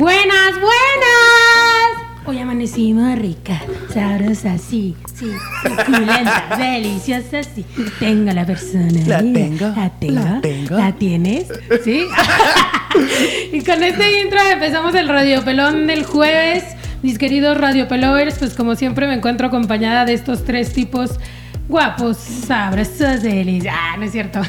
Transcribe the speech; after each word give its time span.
Buenas, 0.00 0.52
buenas. 0.52 2.24
Hoy 2.24 2.38
amanecimos 2.38 3.18
rica, 3.18 3.60
sabrosa, 3.92 4.56
sí, 4.56 4.96
sí, 5.14 5.30
suculenta, 5.62 6.56
deliciosa, 6.58 7.42
sí. 7.42 7.66
Tengo 7.98 8.32
la 8.32 8.46
persona. 8.46 8.98
La 9.06 9.18
ahí, 9.18 9.30
tengo, 9.34 9.66
La 9.76 9.90
tengo. 9.90 10.14
la 10.14 10.40
tengo. 10.40 10.76
¿La 10.78 10.92
tienes? 10.92 11.48
Sí. 11.84 12.06
y 13.52 13.60
con 13.62 13.82
este 13.82 14.22
intro 14.22 14.38
empezamos 14.50 14.94
el 14.94 15.06
Radio 15.06 15.44
Pelón 15.44 15.86
del 15.86 16.04
jueves. 16.04 16.64
Mis 17.02 17.18
queridos 17.18 17.58
Radio 17.58 17.86
Pelovers, 17.86 18.38
pues 18.38 18.54
como 18.54 18.76
siempre 18.76 19.06
me 19.06 19.12
encuentro 19.12 19.48
acompañada 19.48 20.06
de 20.06 20.14
estos 20.14 20.46
tres 20.46 20.72
tipos 20.72 21.18
guapos, 21.70 22.16
sabrosos, 22.18 23.22
deliciosos. 23.22 23.78
Ah, 23.80 23.96
no 23.96 24.04
es 24.04 24.12
cierto. 24.12 24.40
ah, 24.40 24.44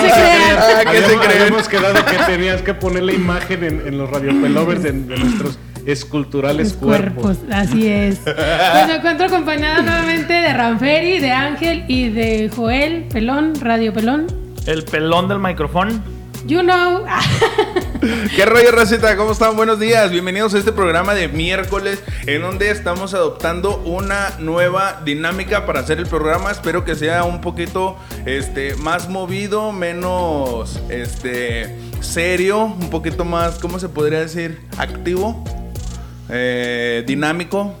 se 0.00 0.06
crean. 0.06 0.58
Ah, 0.58 0.82
¿qué 0.90 0.98
se 0.98 1.04
Habíamos- 1.04 1.26
creen? 1.26 1.42
Habíamos 1.42 1.68
quedado 1.68 2.04
que 2.04 2.16
tenías 2.32 2.62
que 2.62 2.74
poner 2.74 3.02
la 3.04 3.12
imagen 3.12 3.64
en, 3.64 3.86
en 3.86 3.98
los 3.98 4.10
radiopelovers 4.10 4.82
de, 4.82 4.92
de 4.92 5.16
nuestros 5.16 5.58
esculturales 5.86 6.72
cuerpos, 6.74 7.38
cuerpos. 7.38 7.54
así 7.54 7.86
es. 7.88 8.18
Pues 8.24 8.86
me 8.88 8.96
encuentro 8.96 9.26
acompañada 9.26 9.82
nuevamente 9.82 10.32
de 10.32 10.52
Ranferi, 10.52 11.18
de 11.20 11.30
Ángel 11.32 11.84
y 11.88 12.08
de 12.10 12.50
Joel 12.54 13.04
Pelón, 13.12 13.52
Radio 13.60 13.92
Pelón. 13.92 14.26
El 14.66 14.82
pelón 14.84 15.28
del 15.28 15.38
micrófono. 15.40 15.92
You 16.46 16.60
know. 16.60 17.04
¿Qué 18.36 18.44
rollo, 18.44 18.70
racita? 18.70 19.16
¿Cómo 19.16 19.32
están? 19.32 19.56
Buenos 19.56 19.80
días. 19.80 20.10
Bienvenidos 20.10 20.52
a 20.54 20.58
este 20.58 20.72
programa 20.72 21.14
de 21.14 21.28
miércoles 21.28 22.02
en 22.26 22.42
donde 22.42 22.70
estamos 22.70 23.14
adoptando 23.14 23.78
una 23.78 24.34
nueva 24.40 25.00
dinámica 25.04 25.64
para 25.64 25.80
hacer 25.80 25.98
el 25.98 26.06
programa. 26.06 26.50
Espero 26.50 26.84
que 26.84 26.96
sea 26.96 27.24
un 27.24 27.40
poquito 27.40 27.96
este, 28.26 28.74
más 28.76 29.08
movido, 29.08 29.72
menos 29.72 30.80
este, 30.90 31.78
serio, 32.00 32.64
un 32.64 32.90
poquito 32.90 33.24
más, 33.24 33.58
¿cómo 33.58 33.78
se 33.78 33.88
podría 33.88 34.20
decir? 34.20 34.60
Activo, 34.76 35.42
eh, 36.28 37.04
dinámico. 37.06 37.74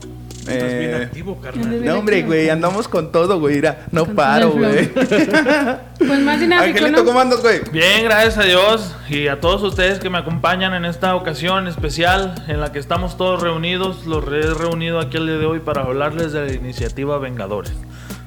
Estás 0.46 0.78
bien 0.78 0.90
Eh, 0.90 1.02
activo, 1.04 1.40
carnal. 1.40 1.84
no, 1.84 1.94
hombre, 1.98 2.22
güey, 2.22 2.50
andamos 2.50 2.86
con 2.88 3.10
todo, 3.10 3.40
güey. 3.40 3.56
Mira, 3.56 3.86
no 3.92 4.04
Con 4.04 4.14
paro, 4.14 4.50
güey. 4.52 4.90
Pues 5.98 6.20
más 6.20 6.38
dinámico, 6.40 6.76
Angelito, 6.78 6.98
¿no? 6.98 7.04
¿cómo 7.06 7.20
andas, 7.20 7.40
güey? 7.40 7.60
Bien, 7.72 8.04
gracias 8.04 8.36
a 8.38 8.42
Dios 8.42 8.94
y 9.08 9.28
a 9.28 9.40
todos 9.40 9.62
ustedes 9.62 10.00
que 10.00 10.10
me 10.10 10.18
acompañan 10.18 10.74
en 10.74 10.84
esta 10.84 11.14
ocasión 11.14 11.66
especial 11.66 12.34
en 12.46 12.60
la 12.60 12.72
que 12.72 12.78
estamos 12.78 13.16
todos 13.16 13.40
reunidos. 13.42 14.04
Los 14.06 14.24
he 14.26 14.52
reunido 14.54 15.00
aquí 15.00 15.16
el 15.16 15.26
día 15.26 15.38
de 15.38 15.46
hoy 15.46 15.60
para 15.60 15.82
hablarles 15.82 16.32
de 16.32 16.46
la 16.46 16.52
iniciativa 16.52 17.16
Vengadores. 17.18 17.72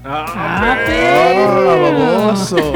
Ah, 0.03 0.75
¡Oh, 0.81 0.85
perro. 0.87 1.81
baboso! 1.81 2.73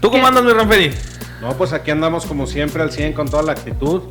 ¿Tú 0.00 0.10
cómo 0.10 0.26
andas, 0.26 0.44
mi 0.44 0.52
Ranferi? 0.52 0.92
No, 1.40 1.52
pues 1.54 1.72
aquí 1.72 1.90
andamos 1.90 2.24
como 2.26 2.46
siempre 2.46 2.82
al 2.82 2.92
100 2.92 3.12
con 3.12 3.28
toda 3.28 3.42
la 3.42 3.52
actitud. 3.52 4.02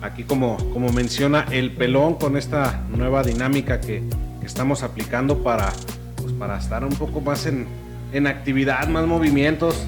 Aquí 0.00 0.22
como, 0.24 0.56
como 0.72 0.92
menciona 0.92 1.46
el 1.50 1.72
pelón 1.72 2.14
con 2.14 2.36
esta 2.36 2.84
nueva 2.90 3.22
dinámica 3.22 3.80
que, 3.80 4.02
que 4.40 4.46
estamos 4.46 4.82
aplicando 4.82 5.42
para, 5.42 5.72
pues, 6.16 6.32
para 6.34 6.58
estar 6.58 6.84
un 6.84 6.94
poco 6.94 7.20
más 7.20 7.46
en, 7.46 7.66
en 8.12 8.26
actividad, 8.26 8.86
más 8.88 9.06
movimientos. 9.06 9.86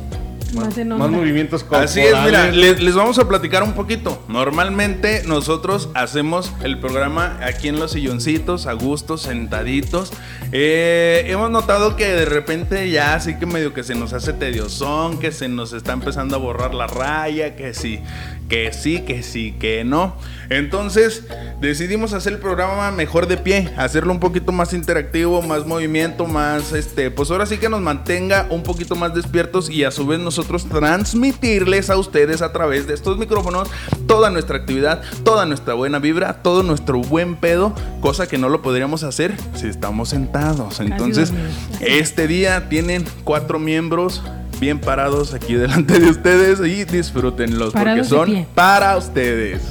Más 0.55 0.77
más 0.77 1.11
movimientos 1.11 1.63
corporales. 1.63 1.91
Así 1.91 2.01
es, 2.01 2.15
mira, 2.25 2.51
les, 2.51 2.83
les 2.83 2.95
vamos 2.95 3.19
a 3.19 3.29
platicar 3.29 3.63
un 3.63 3.75
poquito. 3.75 4.23
Normalmente 4.29 5.23
nosotros 5.27 5.91
hacemos 5.95 6.53
el 6.63 6.79
programa 6.79 7.39
aquí 7.43 7.69
en 7.69 7.79
los 7.79 7.93
silloncitos, 7.93 8.67
a 8.67 8.73
gusto, 8.73 9.17
sentaditos. 9.17 10.13
Eh, 10.53 11.25
hemos 11.29 11.51
notado 11.51 11.95
que 11.95 12.09
de 12.09 12.25
repente 12.25 12.91
ya 12.91 13.15
así 13.15 13.37
que 13.37 13.47
medio 13.47 13.73
que 13.73 13.85
se 13.85 13.95
nos 13.95 14.13
hace 14.13 14.33
tediosón, 14.33 15.21
que 15.21 15.31
se 15.31 15.49
nos 15.49 15.73
está 15.73 15.93
empezando 15.93 16.35
a 16.35 16.39
borrar 16.39 16.75
la 16.75 16.89
raya, 16.89 17.55
que 17.55 17.73
sí, 17.73 18.01
que 18.49 18.73
sí, 18.73 19.03
que 19.03 19.23
sí, 19.23 19.53
que 19.53 19.85
no. 19.85 20.17
Entonces 20.49 21.25
decidimos 21.61 22.13
hacer 22.13 22.33
el 22.33 22.39
programa 22.41 22.91
mejor 22.91 23.29
de 23.29 23.37
pie, 23.37 23.71
hacerlo 23.77 24.13
un 24.13 24.21
poquito 24.21 24.51
más 24.51 24.73
interactivo, 24.73 25.43
más 25.43 25.65
movimiento, 25.67 26.27
más 26.27 26.73
este, 26.73 27.13
pues 27.13 27.31
ahora 27.31 27.47
sí 27.47 27.59
que 27.59 27.69
nos 27.69 27.81
mantenga 27.81 28.49
un 28.51 28.65
poquito 28.65 28.97
más 28.97 29.15
despiertos 29.15 29.71
y 29.71 29.85
a 29.85 29.93
su 29.93 30.07
vez 30.07 30.19
nosotros 30.19 30.40
transmitirles 30.47 31.91
a 31.91 31.97
ustedes 31.97 32.43
a 32.43 32.53
través 32.53 32.87
de 32.87 32.95
estos 32.95 33.19
micrófonos 33.19 33.69
toda 34.07 34.31
nuestra 34.31 34.57
actividad, 34.57 35.03
toda 35.25 35.47
nuestra 35.47 35.75
buena 35.75 35.99
vibra, 35.99 36.43
todo 36.43 36.63
nuestro 36.63 37.01
buen 37.01 37.37
pedo, 37.37 37.75
cosa 38.01 38.27
que 38.27 38.39
no 38.39 38.49
lo 38.49 38.63
podríamos 38.63 39.03
hacer 39.03 39.35
si 39.55 39.69
estamos 39.69 40.11
sentados. 40.11 40.81
Entonces, 40.81 41.33
este 41.81 42.27
día 42.27 42.69
tienen 42.69 43.05
cuatro 43.25 43.59
miembros 43.59 44.23
bien 44.61 44.79
parados 44.79 45.33
aquí 45.33 45.55
delante 45.55 45.99
de 45.99 46.11
ustedes 46.11 46.61
y 46.61 46.85
disfrútenlos 46.85 47.73
porque 47.73 47.85
Parados 47.85 48.11
de 48.11 48.17
son 48.17 48.47
para 48.55 48.97
ustedes. 48.97 49.63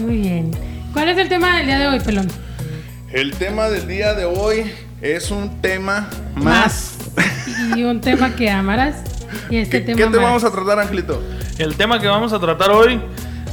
Muy 0.00 0.16
bien. 0.16 0.50
¿Cuál 0.92 1.08
es 1.08 1.18
el 1.18 1.28
tema 1.28 1.56
del 1.56 1.66
día 1.66 1.78
de 1.78 1.88
hoy, 1.88 2.00
Pelón? 2.00 2.28
El 3.12 3.32
tema 3.34 3.68
del 3.68 3.86
día 3.86 4.14
de 4.14 4.24
hoy 4.24 4.70
es 5.00 5.30
un 5.30 5.60
tema 5.60 6.08
más. 6.34 6.94
Y 7.76 7.84
un 7.84 8.00
tema 8.00 8.34
que 8.34 8.50
amarás. 8.50 8.96
Y 9.50 9.58
este 9.58 9.84
¿Qué, 9.84 9.94
tema 9.94 10.10
qué 10.10 10.18
vamos 10.18 10.44
a 10.44 10.50
tratar, 10.50 10.78
Angelito? 10.78 11.22
El 11.58 11.76
tema 11.76 12.00
que 12.00 12.08
vamos 12.08 12.32
a 12.32 12.40
tratar 12.40 12.70
hoy, 12.70 13.00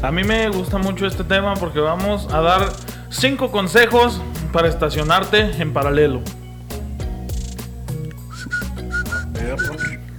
a 0.02 0.12
mí 0.12 0.24
me 0.24 0.50
gusta 0.50 0.78
mucho 0.78 1.06
este 1.06 1.24
tema 1.24 1.54
porque 1.56 1.80
vamos 1.80 2.28
a 2.32 2.42
dar 2.42 2.70
cinco 3.10 3.52
consejos 3.52 4.22
para 4.52 4.68
estacionarte 4.68 5.62
en 5.62 5.74
paralelo. 5.74 6.22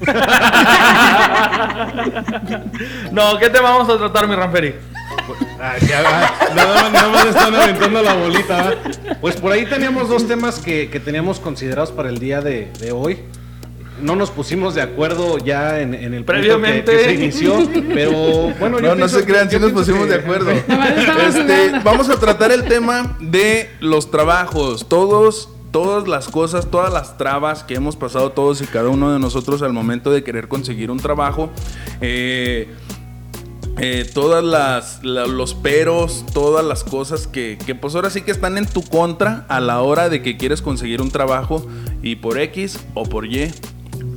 No, 3.12 3.38
¿qué 3.38 3.50
tema 3.50 3.70
vamos 3.70 3.88
a 3.88 3.98
tratar, 3.98 4.28
mi 4.28 4.34
Ranferi? 4.34 4.74
Ah, 5.60 5.74
ya 5.86 6.02
va. 6.02 6.54
Nada 6.54 6.74
más, 6.74 6.92
nada 6.92 7.08
más 7.08 7.26
están 7.26 7.54
aventando 7.54 8.02
la 8.02 8.14
bolita. 8.14 8.62
¿va? 8.62 8.74
Pues 9.20 9.36
por 9.36 9.52
ahí 9.52 9.66
teníamos 9.66 10.08
dos 10.08 10.26
temas 10.26 10.58
que, 10.58 10.90
que 10.90 11.00
teníamos 11.00 11.40
considerados 11.40 11.92
para 11.92 12.08
el 12.08 12.18
día 12.18 12.40
de, 12.40 12.72
de 12.78 12.92
hoy. 12.92 13.18
No 14.02 14.16
nos 14.16 14.30
pusimos 14.30 14.74
de 14.74 14.82
acuerdo 14.82 15.38
ya 15.38 15.80
en, 15.80 15.94
en 15.94 16.14
el 16.14 16.20
que, 16.20 16.24
Previamente. 16.24 16.92
que 16.92 17.04
se 17.04 17.14
inició, 17.14 17.58
pero 17.94 18.52
bueno, 18.58 18.78
yo 18.78 18.82
No, 18.82 18.88
no 18.90 18.96
pienso 18.96 19.18
se 19.18 19.24
crean, 19.24 19.50
sí 19.50 19.58
nos 19.58 19.72
pusimos 19.72 20.02
que- 20.06 20.12
de 20.12 20.14
acuerdo. 20.16 20.50
Este, 21.28 21.78
vamos 21.84 22.08
a 22.08 22.18
tratar 22.18 22.52
el 22.52 22.64
tema 22.64 23.16
de 23.20 23.70
los 23.80 24.10
trabajos. 24.10 24.88
Todos, 24.88 25.48
todas 25.70 26.08
las 26.08 26.28
cosas, 26.28 26.70
todas 26.70 26.92
las 26.92 27.16
trabas 27.18 27.62
que 27.64 27.74
hemos 27.74 27.96
pasado 27.96 28.32
todos 28.32 28.60
y 28.62 28.66
cada 28.66 28.88
uno 28.88 29.12
de 29.12 29.18
nosotros 29.18 29.62
al 29.62 29.72
momento 29.72 30.10
de 30.10 30.24
querer 30.24 30.48
conseguir 30.48 30.90
un 30.90 30.98
trabajo. 30.98 31.50
Eh, 32.00 32.68
eh, 33.78 34.10
todas 34.12 34.44
las 34.44 35.02
la- 35.04 35.26
los 35.26 35.54
peros, 35.54 36.24
todas 36.34 36.64
las 36.64 36.82
cosas 36.84 37.26
que, 37.26 37.56
que 37.64 37.74
pues 37.74 37.94
ahora 37.94 38.10
sí 38.10 38.20
que 38.22 38.30
están 38.30 38.58
en 38.58 38.66
tu 38.66 38.82
contra 38.82 39.46
a 39.48 39.60
la 39.60 39.80
hora 39.80 40.08
de 40.08 40.20
que 40.22 40.36
quieres 40.36 40.60
conseguir 40.60 41.00
un 41.00 41.10
trabajo 41.10 41.66
y 42.02 42.16
por 42.16 42.38
X 42.38 42.78
o 42.94 43.04
por 43.04 43.26
Y 43.26 43.50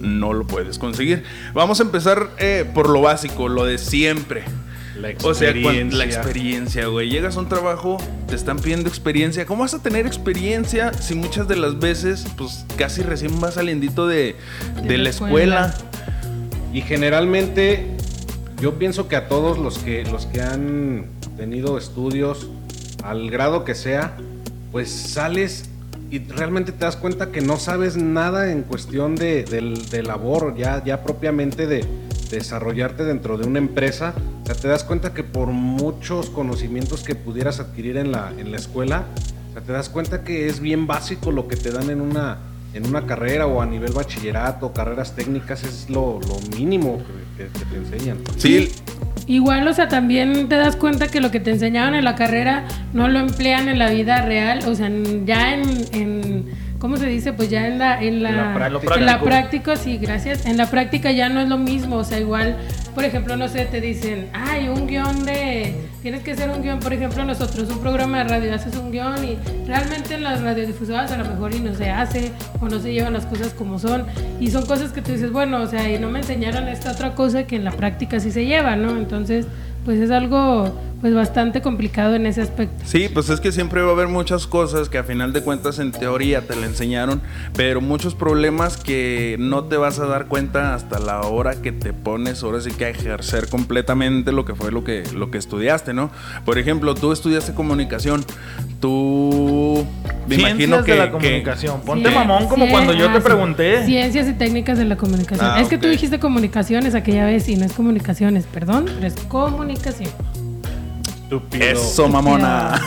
no 0.04 0.34
lo 0.34 0.46
puedes 0.46 0.78
conseguir. 0.78 1.24
Vamos 1.54 1.80
a 1.80 1.84
empezar 1.84 2.30
eh, 2.38 2.70
por 2.74 2.90
lo 2.90 3.02
básico, 3.02 3.50
lo 3.50 3.66
de 3.66 3.78
siempre. 3.80 4.44
La 5.00 5.10
O 5.24 5.34
sea, 5.34 5.50
experiencia. 5.50 5.98
la 5.98 6.06
experiencia, 6.06 6.86
güey. 6.86 7.10
Llegas 7.10 7.36
a 7.36 7.40
un 7.40 7.50
trabajo, 7.50 7.98
te 8.28 8.36
están 8.36 8.60
pidiendo 8.60 8.90
experiencia. 8.90 9.46
¿Cómo 9.48 9.64
vas 9.64 9.74
a 9.74 9.82
tener 9.82 10.06
experiencia 10.06 10.94
si 10.94 11.16
muchas 11.16 11.48
de 11.48 11.56
las 11.56 11.80
veces, 11.80 12.28
pues 12.38 12.64
casi 12.78 13.02
recién 13.02 13.40
vas 13.42 13.56
saliendito 13.56 14.06
de, 14.08 14.36
de, 14.84 14.98
la 15.00 15.10
escuela? 15.10 15.68
escuela. 15.68 15.74
Y 16.74 16.82
generalmente 16.82 17.88
yo 18.62 18.76
pienso 18.78 19.08
que 19.08 19.16
a 19.16 19.28
todos 19.28 19.58
los 19.58 19.80
que 19.80 20.04
los 20.06 20.28
que 20.28 20.42
han 20.42 21.06
tenido 21.38 21.78
estudios 21.78 22.48
al 23.04 23.32
grado 23.32 23.64
que 23.66 23.74
sea, 23.76 24.16
pues 24.72 24.92
sales 24.92 25.70
y 26.14 26.20
realmente 26.20 26.72
te 26.72 26.86
das 26.86 26.96
cuenta 26.96 27.32
que 27.32 27.42
no 27.42 27.58
sabes 27.58 27.98
nada 27.98 28.52
en 28.52 28.62
cuestión 28.62 29.16
de, 29.16 29.44
de 29.44 30.04
labor, 30.04 30.56
ya, 30.56 30.84
ya 30.84 31.02
propiamente 31.04 31.66
de 31.66 31.84
desarrollarte 32.30 33.04
dentro 33.04 33.38
de 33.40 33.48
una 33.48 33.58
empresa. 33.58 34.14
O 34.44 34.46
sea, 34.46 34.54
te 34.54 34.68
das 34.68 34.84
cuenta 34.84 35.14
que 35.16 35.24
por 35.24 35.48
muchos 35.48 36.30
conocimientos 36.30 37.02
que 37.04 37.16
pudieras 37.16 37.60
adquirir 37.60 37.98
en 37.98 38.12
la, 38.12 38.32
en 38.38 38.52
la 38.52 38.58
escuela, 38.58 39.06
o 39.50 39.54
sea, 39.54 39.64
te 39.64 39.72
das 39.72 39.90
cuenta 39.90 40.24
que 40.24 40.48
es 40.48 40.60
bien 40.60 40.86
básico 40.86 41.32
lo 41.32 41.48
que 41.48 41.56
te 41.56 41.72
dan 41.72 41.90
en 41.90 42.00
una, 42.00 42.38
en 42.76 42.86
una 42.86 43.08
carrera 43.08 43.48
o 43.48 43.60
a 43.62 43.66
nivel 43.66 43.94
bachillerato, 43.94 44.72
carreras 44.72 45.16
técnicas, 45.16 45.64
es 45.64 45.90
lo, 45.90 46.20
lo 46.20 46.40
mínimo 46.56 47.00
que- 47.38 47.48
que 47.48 47.66
te 47.66 47.76
enseñan. 47.76 48.18
Sí, 48.38 48.72
Igual, 49.28 49.68
o 49.68 49.74
sea, 49.74 49.88
también 49.88 50.50
te 50.50 50.56
das 50.58 50.76
cuenta 50.76 51.08
que 51.08 51.22
lo 51.22 51.32
que 51.32 51.40
te 51.40 51.52
enseñaban 51.52 51.96
en 51.96 52.04
la 52.04 52.16
carrera 52.16 52.64
no 52.94 53.08
lo 53.08 53.20
emplean 53.20 53.70
en 53.70 53.80
la 53.80 53.90
vida 53.90 54.22
real, 54.22 54.60
o 54.68 54.76
sea, 54.76 54.90
ya 55.26 55.54
en, 55.54 55.64
en- 55.94 56.46
¿cómo 56.78 56.98
se 56.98 57.06
dice? 57.06 57.32
Pues 57.32 57.50
ya 57.50 57.66
en 57.68 57.80
la, 57.80 58.02
en 58.02 58.22
la, 58.22 58.30
En 58.30 58.36
la 58.36 58.54
práctica. 58.54 58.96
en 58.96 59.06
la 59.06 59.22
práctica, 59.22 59.76
sí, 59.78 59.98
gracias. 59.98 60.46
En 60.46 60.58
la 60.58 60.66
práctica 60.70 61.12
ya 61.12 61.30
no 61.30 61.40
es 61.40 61.48
lo 61.48 61.58
mismo, 61.58 61.96
o 61.96 62.04
sea, 62.04 62.20
igual, 62.20 62.58
por 62.94 63.06
ejemplo, 63.06 63.38
no 63.38 63.48
sé, 63.48 63.64
te 63.66 63.80
dicen, 63.80 64.28
hay 64.34 64.68
un 64.68 64.88
guion 64.88 65.24
de, 65.24 65.74
tienes 66.04 66.22
que 66.22 66.34
hacer 66.34 66.50
un 66.50 66.62
guion, 66.62 66.80
por 66.82 66.92
ejemplo, 66.92 67.24
nosotros, 67.24 67.70
un 67.70 67.80
programa 67.80 68.18
de 68.18 68.24
radio, 68.26 68.54
haces 68.54 68.76
un 68.76 68.92
guion 68.92 69.24
y 69.24 69.38
realmente 69.66 70.16
en 70.16 70.24
las 70.24 70.42
radiodifusoras 70.42 71.10
a 71.14 71.18
lo 71.18 71.24
mejor 71.24 71.56
y 71.56 71.62
no 71.62 71.74
se 71.74 71.90
hace 71.90 72.34
o 72.60 72.68
no 72.68 72.78
se 72.80 72.92
llevan 72.92 73.14
las 73.14 73.26
cosas 73.26 73.54
como 73.54 73.80
son 73.80 74.06
y 74.38 74.52
son 74.52 74.66
cosas 74.66 74.92
que 74.92 75.02
tú 75.02 75.14
dices, 75.14 75.32
bueno, 75.32 75.62
o 75.62 75.66
sea, 75.66 75.90
y 75.90 75.98
no 76.00 76.12
me 76.12 76.20
enseñaron 76.20 76.68
esta 76.68 76.92
otra 76.92 77.16
cosa 77.16 77.48
que 77.48 77.56
en 77.56 77.64
la 77.64 77.72
práctica 77.72 78.20
sí 78.20 78.32
se 78.32 78.46
lleva, 78.46 78.76
¿no? 78.76 78.98
Entonces, 78.98 79.48
pues 79.86 79.98
es 80.02 80.12
algo 80.12 80.78
pues 81.04 81.14
bastante 81.14 81.62
complicado 81.62 82.16
en 82.16 82.26
ese 82.26 82.42
aspecto. 82.42 82.82
Sí, 82.86 83.10
pues 83.14 83.30
es 83.30 83.42
que 83.42 83.52
siempre 83.52 83.82
va 83.82 83.90
a 83.90 83.92
haber 83.92 84.08
muchas 84.08 84.48
cosas 84.48 84.88
que 84.88 84.98
a 84.98 85.04
final 85.04 85.34
de 85.34 85.42
cuentas 85.42 85.80
en 85.80 85.92
teoría 85.92 86.48
te 86.48 86.56
la 86.56 86.66
enseñaron, 86.66 87.22
pero 87.58 87.82
muchos 87.82 88.16
problemas 88.16 88.78
que 88.78 89.36
no 89.38 89.66
te 89.66 89.76
vas 89.76 90.00
a 90.00 90.06
dar 90.06 90.28
cuenta 90.28 90.74
hasta 90.74 91.00
la 91.00 91.20
hora 91.24 91.62
que 91.62 91.74
te 91.74 91.92
pones 91.92 92.42
ahora 92.42 92.62
sí 92.62 92.72
que 92.72 92.86
a 92.86 92.90
ejercer 92.90 93.50
completamente 93.50 94.32
lo 94.32 94.46
que 94.46 94.56
fue 94.56 94.72
lo 94.72 94.86
que, 94.86 95.04
lo 95.14 95.30
que 95.30 95.40
estudiaste, 95.40 95.94
¿no? 95.94 96.10
Por 96.46 96.58
ejemplo, 96.58 96.96
tú 96.96 97.12
estudiaste 97.12 97.54
comunicación, 97.54 98.24
tú 98.80 99.86
me 100.26 100.36
imagino 100.36 100.86
que, 100.86 100.94
de 100.94 101.00
la 101.00 101.12
comunicación. 101.12 101.82
Ponte 101.82 102.10
mamón 102.12 102.48
como 102.48 102.70
cuando 102.70 102.94
yo 102.94 103.12
te 103.12 103.20
pregunté. 103.20 103.86
Ciencias 103.86 104.30
y 104.30 104.34
técnicas 104.36 104.78
de 104.78 104.86
la 104.86 104.96
comunicación. 104.96 105.50
Ah, 105.52 105.60
es 105.60 105.68
que 105.68 105.78
tú 105.78 105.90
dijiste 105.90 106.20
comunicaciones 106.20 106.96
aquella 106.96 107.26
vez 107.26 107.50
y 107.50 107.58
no 107.58 107.66
es 107.66 107.74
comunicaciones, 107.74 108.46
perdón, 108.46 108.86
pero 108.86 109.06
es 109.06 109.16
comunicación. 109.28 110.10
Eso, 111.52 112.08
mamona. 112.08 112.80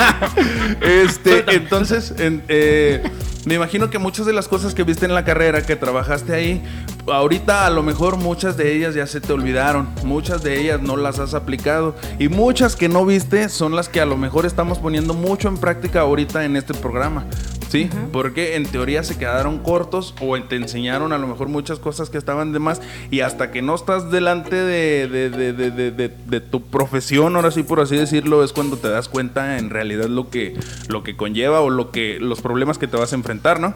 este, 0.80 1.44
entonces, 1.54 2.14
eh, 2.18 3.02
me 3.44 3.54
imagino 3.54 3.90
que 3.90 3.98
muchas 3.98 4.26
de 4.26 4.32
las 4.32 4.46
cosas 4.46 4.74
que 4.74 4.84
viste 4.84 5.04
en 5.04 5.14
la 5.14 5.24
carrera, 5.24 5.62
que 5.62 5.74
trabajaste 5.74 6.34
ahí, 6.34 6.62
ahorita 7.06 7.66
a 7.66 7.70
lo 7.70 7.82
mejor 7.82 8.16
muchas 8.16 8.56
de 8.56 8.74
ellas 8.74 8.94
ya 8.94 9.06
se 9.06 9.20
te 9.20 9.32
olvidaron, 9.32 9.88
muchas 10.04 10.42
de 10.42 10.60
ellas 10.60 10.80
no 10.80 10.96
las 10.96 11.18
has 11.18 11.34
aplicado 11.34 11.96
y 12.18 12.28
muchas 12.28 12.76
que 12.76 12.88
no 12.88 13.04
viste 13.04 13.48
son 13.48 13.74
las 13.74 13.88
que 13.88 14.00
a 14.00 14.06
lo 14.06 14.16
mejor 14.16 14.46
estamos 14.46 14.78
poniendo 14.78 15.14
mucho 15.14 15.48
en 15.48 15.56
práctica 15.56 16.00
ahorita 16.00 16.44
en 16.44 16.56
este 16.56 16.74
programa. 16.74 17.26
Sí, 17.72 17.88
porque 18.12 18.56
en 18.56 18.66
teoría 18.66 19.02
se 19.02 19.16
quedaron 19.16 19.58
cortos 19.58 20.14
o 20.20 20.38
te 20.42 20.56
enseñaron 20.56 21.14
a 21.14 21.16
lo 21.16 21.26
mejor 21.26 21.48
muchas 21.48 21.78
cosas 21.78 22.10
que 22.10 22.18
estaban 22.18 22.52
de 22.52 22.58
más 22.58 22.82
y 23.10 23.20
hasta 23.20 23.50
que 23.50 23.62
no 23.62 23.74
estás 23.74 24.10
delante 24.10 24.56
de, 24.56 25.08
de, 25.08 26.40
tu 26.42 26.60
profesión, 26.64 27.34
ahora 27.34 27.50
sí 27.50 27.62
por 27.62 27.80
así 27.80 27.96
decirlo, 27.96 28.44
es 28.44 28.52
cuando 28.52 28.76
te 28.76 28.90
das 28.90 29.08
cuenta 29.08 29.56
en 29.56 29.70
realidad 29.70 30.08
lo 30.08 30.28
que, 30.28 30.54
lo 30.88 31.02
que 31.02 31.16
conlleva 31.16 31.62
o 31.62 31.70
lo 31.70 31.90
que, 31.90 32.18
los 32.20 32.42
problemas 32.42 32.76
que 32.76 32.88
te 32.88 32.98
vas 32.98 33.14
a 33.14 33.16
enfrentar, 33.16 33.58
¿no? 33.58 33.74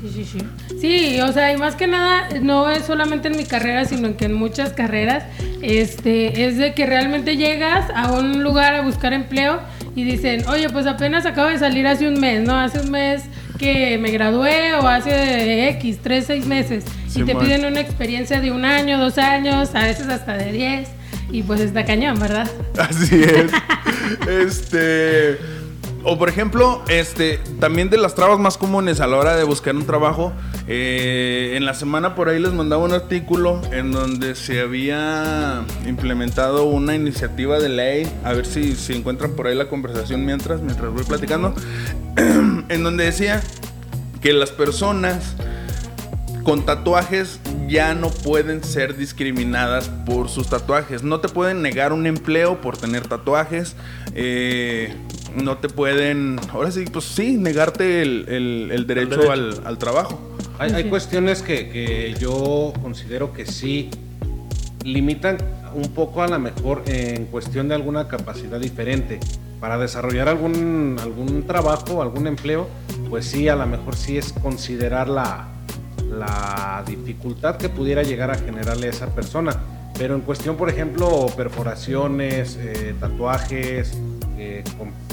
Sí, 0.00 0.10
sí, 0.12 0.24
sí. 0.24 0.38
Sí, 0.80 1.20
o 1.20 1.32
sea, 1.32 1.52
y 1.52 1.56
más 1.56 1.76
que 1.76 1.86
nada, 1.86 2.28
no 2.42 2.68
es 2.68 2.86
solamente 2.86 3.28
en 3.28 3.36
mi 3.36 3.44
carrera, 3.44 3.84
sino 3.84 4.16
que 4.16 4.24
en 4.24 4.32
muchas 4.32 4.72
carreras, 4.72 5.24
este, 5.62 6.46
es 6.46 6.58
de 6.58 6.74
que 6.74 6.86
realmente 6.86 7.36
llegas 7.36 7.88
a 7.94 8.10
un 8.10 8.42
lugar 8.42 8.74
a 8.74 8.82
buscar 8.82 9.12
empleo 9.12 9.60
y 9.94 10.04
dicen, 10.04 10.46
oye, 10.48 10.68
pues 10.70 10.86
apenas 10.86 11.26
acabo 11.26 11.48
de 11.48 11.58
salir 11.58 11.86
hace 11.86 12.08
un 12.08 12.20
mes, 12.20 12.42
¿no? 12.42 12.56
Hace 12.56 12.80
un 12.80 12.90
mes 12.90 13.24
que 13.58 13.98
me 13.98 14.10
gradué 14.10 14.74
o 14.74 14.86
hace 14.86 15.68
X, 15.70 15.98
tres, 16.02 16.26
seis 16.26 16.46
meses. 16.46 16.84
y 17.14 17.22
te 17.24 17.34
piden 17.34 17.64
una 17.64 17.80
experiencia 17.80 18.40
de 18.40 18.50
un 18.52 18.64
año, 18.64 18.98
dos 18.98 19.18
años, 19.18 19.74
a 19.74 19.84
veces 19.84 20.06
hasta 20.08 20.36
de 20.36 20.52
diez. 20.52 20.88
Y 21.30 21.42
pues 21.42 21.60
está 21.60 21.84
cañón, 21.84 22.18
¿verdad? 22.18 22.48
Así 22.78 23.22
es. 23.22 23.50
este... 24.28 25.57
O 26.04 26.16
por 26.16 26.28
ejemplo, 26.28 26.82
este, 26.88 27.38
también 27.60 27.90
de 27.90 27.98
las 27.98 28.14
trabas 28.14 28.38
más 28.38 28.56
comunes 28.56 29.00
a 29.00 29.06
la 29.06 29.16
hora 29.16 29.36
de 29.36 29.44
buscar 29.44 29.74
un 29.74 29.84
trabajo, 29.84 30.32
eh, 30.68 31.54
en 31.56 31.64
la 31.64 31.74
semana 31.74 32.14
por 32.14 32.28
ahí 32.28 32.38
les 32.38 32.52
mandaba 32.52 32.84
un 32.84 32.92
artículo 32.92 33.60
en 33.72 33.90
donde 33.90 34.34
se 34.34 34.60
había 34.60 35.64
implementado 35.86 36.64
una 36.64 36.94
iniciativa 36.94 37.58
de 37.58 37.68
ley, 37.68 38.12
a 38.24 38.32
ver 38.32 38.46
si, 38.46 38.76
si 38.76 38.94
encuentran 38.94 39.32
por 39.32 39.48
ahí 39.48 39.56
la 39.56 39.68
conversación 39.68 40.24
mientras, 40.24 40.62
mientras 40.62 40.92
voy 40.92 41.04
platicando, 41.04 41.54
en 42.16 42.82
donde 42.84 43.04
decía 43.04 43.42
que 44.20 44.32
las 44.32 44.50
personas 44.50 45.34
con 46.48 46.64
tatuajes 46.64 47.40
ya 47.68 47.94
no 47.94 48.08
pueden 48.08 48.64
ser 48.64 48.96
discriminadas 48.96 49.90
por 50.06 50.30
sus 50.30 50.48
tatuajes. 50.48 51.02
No 51.02 51.20
te 51.20 51.28
pueden 51.28 51.60
negar 51.60 51.92
un 51.92 52.06
empleo 52.06 52.62
por 52.62 52.78
tener 52.78 53.06
tatuajes. 53.06 53.76
Eh, 54.14 54.94
no 55.34 55.58
te 55.58 55.68
pueden, 55.68 56.38
ahora 56.52 56.70
sí, 56.70 56.84
pues 56.92 57.04
sí, 57.04 57.36
negarte 57.36 58.02
el, 58.02 58.84
derecho, 58.86 59.30
Al, 59.30 59.78
trabajo. 59.78 60.18
Hay, 60.58 60.84
cuestiones 60.84 61.42
que, 61.42 62.14
yo 62.18 62.72
considero 62.82 63.32
que 63.32 63.46
sí 63.46 63.90
limitan 64.84 65.38
un 65.74 65.88
poco 65.92 66.22
a 66.22 66.28
la 66.28 66.38
mejor 66.38 66.82
en 66.86 67.26
cuestión 67.26 67.68
de 67.68 67.74
alguna 67.74 68.08
capacidad 68.08 68.58
diferente. 68.58 69.20
Para 69.60 69.76
desarrollar 69.76 70.28
algún, 70.28 70.96
algún 71.00 71.44
trabajo, 71.44 72.00
algún 72.00 72.28
empleo, 72.28 72.68
pues 73.10 73.26
sí, 73.26 73.48
a 73.48 73.56
lo 73.56 73.66
mejor 73.66 73.96
sí 73.96 74.16
es 74.16 74.32
considerar 74.32 75.08
la, 75.08 75.48
la 76.10 76.84
dificultad 76.86 77.56
que 77.56 77.68
pudiera 77.68 78.04
llegar 78.04 78.30
a 78.30 78.36
generarle 78.36 78.86
a 78.86 78.90
esa 78.90 79.14
persona. 79.14 79.60
Pero 79.98 80.14
en 80.14 80.20
cuestión, 80.20 80.56
por 80.56 80.70
ejemplo, 80.70 81.26
perforaciones, 81.36 82.56
eh, 82.60 82.94
tatuajes, 83.00 83.98
eh, 84.38 84.62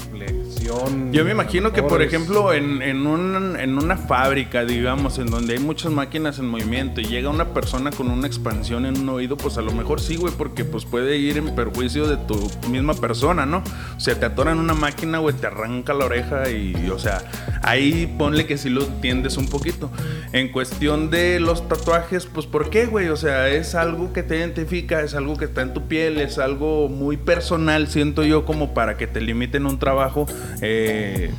place. 0.06 0.45
Yo 0.60 1.24
me 1.24 1.30
imagino 1.30 1.72
que, 1.72 1.82
por 1.82 2.02
ejemplo, 2.02 2.52
en, 2.52 2.82
en, 2.82 3.06
un, 3.06 3.56
en, 3.58 3.78
una 3.78 3.96
fábrica, 3.96 4.64
digamos, 4.64 5.18
en 5.18 5.26
donde 5.26 5.54
hay 5.54 5.60
muchas 5.60 5.92
máquinas 5.92 6.38
en 6.38 6.48
movimiento 6.48 7.00
y 7.00 7.04
llega 7.04 7.28
una 7.28 7.52
persona 7.52 7.90
con 7.90 8.10
una 8.10 8.26
expansión 8.26 8.86
en 8.86 8.98
un 8.98 9.08
oído, 9.08 9.36
pues 9.36 9.58
a 9.58 9.62
lo 9.62 9.72
mejor 9.72 10.00
sí, 10.00 10.16
güey, 10.16 10.32
porque 10.36 10.64
pues 10.64 10.84
puede 10.84 11.16
ir 11.18 11.38
en 11.38 11.54
perjuicio 11.54 12.06
de 12.08 12.16
tu 12.16 12.50
misma 12.68 12.94
persona, 12.94 13.46
¿no? 13.46 13.62
O 13.96 14.00
sea, 14.00 14.18
te 14.18 14.26
atoran 14.26 14.58
una 14.58 14.74
máquina, 14.74 15.18
güey, 15.18 15.34
te 15.34 15.46
arranca 15.46 15.94
la 15.94 16.06
oreja 16.06 16.50
y, 16.50 16.74
o 16.90 16.98
sea, 16.98 17.22
ahí 17.62 18.12
ponle 18.18 18.46
que 18.46 18.58
sí 18.58 18.68
lo 18.68 18.84
entiendes 18.84 19.36
un 19.36 19.48
poquito. 19.48 19.90
En 20.32 20.50
cuestión 20.50 21.10
de 21.10 21.40
los 21.40 21.68
tatuajes, 21.68 22.26
pues 22.26 22.46
¿por 22.46 22.70
qué, 22.70 22.86
güey? 22.86 23.08
O 23.08 23.16
sea, 23.16 23.48
es 23.48 23.74
algo 23.74 24.12
que 24.12 24.22
te 24.22 24.36
identifica, 24.36 25.00
es 25.00 25.14
algo 25.14 25.36
que 25.36 25.46
está 25.46 25.62
en 25.62 25.74
tu 25.74 25.86
piel, 25.86 26.18
es 26.18 26.38
algo 26.38 26.88
muy 26.88 27.16
personal, 27.16 27.88
siento 27.88 28.24
yo, 28.24 28.44
como 28.44 28.74
para 28.74 28.96
que 28.96 29.06
te 29.06 29.20
limiten 29.20 29.66
un 29.66 29.78
trabajo 29.78 30.26
eh, 30.60 31.30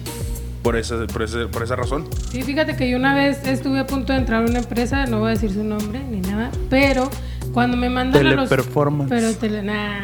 por, 0.64 0.76
esa, 0.76 1.08
por, 1.08 1.50
por, 1.52 1.64
esa 1.64 1.76
razón. 1.76 2.08
Sí, 2.32 2.42
fíjate 2.42 2.76
que 2.76 2.90
yo 2.90 2.98
una 2.98 3.14
vez 3.14 3.46
estuve 3.48 3.80
a 3.80 3.88
punto 3.88 4.14
de 4.14 4.20
entrar 4.20 4.44
a 4.44 4.46
una 4.46 4.60
empresa, 4.60 5.06
no 5.06 5.20
voy 5.20 5.28
a 5.28 5.32
decir 5.32 5.52
su 5.52 5.64
nombre 5.64 6.00
ni 6.00 6.22
nada, 6.22 6.52
pero 6.70 7.10
cuando 7.54 7.78
me 7.78 7.90
mandan 7.90 8.26
a 8.26 8.32
los... 8.32 8.50
Teleperformance. 8.50 9.10
Pero 9.10 9.34
tele... 9.36 9.64
Nah, 9.64 10.04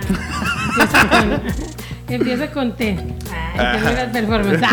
empieza, 0.80 1.10
con, 1.10 1.42
empieza 2.10 2.52
con 2.52 2.76
T. 2.76 2.98
Ay, 3.56 4.10
performance. 4.12 4.62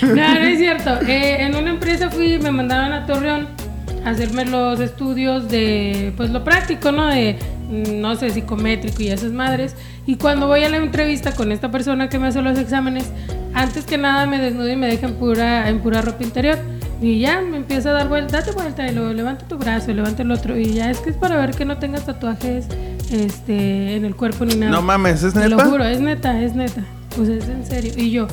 no, 0.02 0.14
no 0.14 0.40
es 0.40 0.58
cierto. 0.58 1.00
Eh, 1.06 1.42
en 1.42 1.54
una 1.54 1.70
empresa 1.70 2.10
fui, 2.10 2.38
me 2.38 2.50
mandaron 2.50 2.92
a 2.92 3.06
Torreón 3.06 3.48
a 4.04 4.10
hacerme 4.10 4.46
los 4.46 4.80
estudios 4.80 5.48
de, 5.48 6.12
pues 6.16 6.30
lo 6.30 6.42
práctico, 6.44 6.92
¿no? 6.92 7.06
De 7.08 7.38
no 7.70 8.16
sé, 8.16 8.30
psicométrico 8.30 9.02
y 9.02 9.08
esas 9.08 9.32
madres. 9.32 9.76
Y 10.06 10.16
cuando 10.16 10.46
voy 10.46 10.64
a 10.64 10.68
la 10.68 10.76
entrevista 10.78 11.32
con 11.32 11.52
esta 11.52 11.70
persona 11.70 12.08
que 12.08 12.18
me 12.18 12.28
hace 12.28 12.42
los 12.42 12.58
exámenes, 12.58 13.10
antes 13.54 13.84
que 13.84 13.98
nada 13.98 14.26
me 14.26 14.38
desnudo 14.38 14.68
y 14.68 14.76
me 14.76 14.88
deja 14.88 15.06
en 15.06 15.14
pura, 15.14 15.68
en 15.68 15.80
pura 15.80 16.02
ropa 16.02 16.24
interior. 16.24 16.58
Y 17.02 17.20
ya 17.20 17.40
me 17.40 17.56
empieza 17.56 17.90
a 17.90 17.92
dar 17.94 18.08
vuelta, 18.08 18.38
date 18.40 18.52
vuelta 18.52 18.86
y 18.86 18.94
luego 18.94 19.12
levanta 19.14 19.46
tu 19.46 19.56
brazo, 19.56 19.92
levanta 19.92 20.22
el 20.22 20.30
otro. 20.30 20.58
Y 20.58 20.74
ya 20.74 20.90
es 20.90 20.98
que 20.98 21.10
es 21.10 21.16
para 21.16 21.36
ver 21.36 21.52
que 21.52 21.64
no 21.64 21.78
tengas 21.78 22.04
tatuajes 22.04 22.66
este, 23.10 23.96
en 23.96 24.04
el 24.04 24.14
cuerpo 24.14 24.44
ni 24.44 24.54
nada. 24.54 24.72
No 24.72 24.82
mames, 24.82 25.22
¿es 25.22 25.34
neta? 25.34 25.48
Te 25.48 25.48
lo 25.48 25.70
juro, 25.70 25.84
es 25.84 26.00
neta, 26.00 26.42
es 26.42 26.54
neta. 26.54 26.84
Pues 27.16 27.30
es 27.30 27.48
en 27.48 27.64
serio. 27.64 27.92
Y 27.96 28.10
yo, 28.10 28.28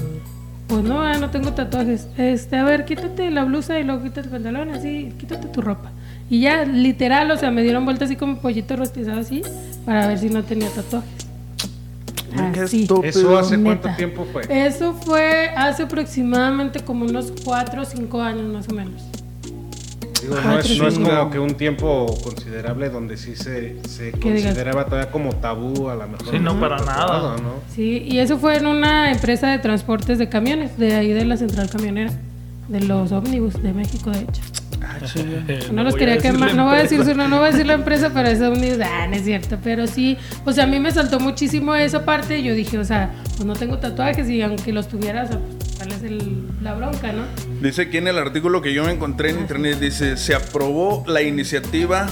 pues 0.67 0.83
no, 0.83 1.01
ah, 1.01 1.13
no 1.17 1.29
tengo 1.29 1.53
tatuajes. 1.53 2.09
Este, 2.17 2.57
a 2.57 2.65
ver, 2.65 2.83
quítate 2.83 3.31
la 3.31 3.45
blusa 3.45 3.79
y 3.79 3.85
luego 3.85 4.03
quítate 4.03 4.27
el 4.27 4.29
pantalón, 4.29 4.69
así, 4.71 5.13
quítate 5.17 5.47
tu 5.47 5.61
ropa. 5.61 5.91
Y 6.29 6.41
ya, 6.41 6.65
literal, 6.65 7.31
o 7.31 7.37
sea, 7.37 7.51
me 7.51 7.63
dieron 7.63 7.85
vuelta 7.85 8.05
así 8.05 8.15
como 8.15 8.37
pollito 8.37 8.75
rostizado 8.75 9.19
así, 9.19 9.41
para 9.85 10.07
ver 10.07 10.19
si 10.19 10.29
no 10.29 10.43
tenía 10.43 10.69
tatuajes. 10.69 11.27
¿Eso 13.03 13.37
hace 13.37 13.61
cuánto 13.61 13.89
tiempo 13.95 14.25
fue? 14.31 14.43
Eso 14.49 14.93
fue 14.93 15.49
hace 15.55 15.83
aproximadamente 15.83 16.81
como 16.81 17.05
unos 17.05 17.33
4 17.43 17.81
o 17.81 17.85
5 17.85 18.21
años 18.21 18.53
más 18.53 18.67
o 18.69 18.73
menos. 18.73 19.03
Digo, 20.21 20.35
no, 20.35 20.59
es, 20.59 20.77
no 20.77 20.87
es, 20.87 20.97
como 20.97 21.29
que 21.29 21.39
un 21.39 21.55
tiempo 21.55 22.17
considerable 22.23 22.89
donde 22.89 23.17
sí 23.17 23.35
se, 23.35 23.77
se 23.87 24.11
consideraba 24.11 24.85
todavía 24.85 25.11
como 25.11 25.33
tabú 25.35 25.89
a 25.89 25.95
lo 25.95 26.07
mejor. 26.07 26.31
Sí, 26.31 26.39
no, 26.39 26.59
para 26.59 26.77
nada. 26.79 27.37
¿no? 27.37 27.53
Sí, 27.73 28.03
y 28.05 28.17
eso 28.19 28.37
fue 28.39 28.57
en 28.57 28.65
una 28.65 29.11
empresa 29.11 29.51
de 29.51 29.59
transportes 29.59 30.17
de 30.17 30.27
camiones, 30.27 30.77
de 30.77 30.95
ahí 30.95 31.13
de 31.13 31.23
la 31.23 31.37
central 31.37 31.69
camionera, 31.69 32.11
de 32.67 32.81
los 32.81 33.11
ómnibus 33.11 33.61
de 33.61 33.73
México, 33.73 34.09
de 34.09 34.21
hecho. 34.21 34.41
Ah, 34.81 34.99
no, 35.71 35.83
los 35.83 35.95
quería 35.95 36.17
quemar, 36.17 36.55
no 36.55 36.65
voy 36.65 36.79
a 36.79 36.81
decir 36.83 36.99
no, 37.15 37.27
no 37.27 37.39
voy 37.39 37.49
a 37.49 37.51
decir 37.51 37.65
la 37.65 37.73
empresa, 37.73 38.11
pero 38.13 38.27
es 38.29 38.41
ómnibus, 38.41 38.79
ah, 38.81 39.07
no 39.07 39.15
es 39.15 39.23
cierto, 39.23 39.57
pero 39.63 39.87
sí, 39.87 40.17
o 40.45 40.51
sea, 40.51 40.65
a 40.65 40.67
mí 40.67 40.79
me 40.79 40.91
saltó 40.91 41.19
muchísimo 41.19 41.75
esa 41.75 42.05
parte, 42.05 42.39
y 42.39 42.43
yo 42.43 42.53
dije, 42.53 42.77
o 42.77 42.85
sea, 42.85 43.11
pues 43.35 43.45
no 43.45 43.55
tengo 43.55 43.77
tatuajes 43.79 44.29
y 44.29 44.41
aunque 44.41 44.71
los 44.73 44.87
tuvieras, 44.87 45.29
pues, 45.29 45.77
¿cuál 45.77 45.91
es 45.91 46.03
el, 46.03 46.47
la 46.61 46.75
bronca, 46.75 47.11
no? 47.11 47.23
Dice 47.61 47.83
aquí 47.83 47.97
en 47.97 48.07
el 48.07 48.17
artículo 48.17 48.61
que 48.61 48.73
yo 48.73 48.83
me 48.83 48.91
encontré 48.91 49.29
en 49.29 49.37
ah, 49.37 49.41
internet, 49.41 49.79
dice, 49.79 50.17
se 50.17 50.35
aprobó 50.35 51.03
la 51.07 51.21
iniciativa 51.21 52.07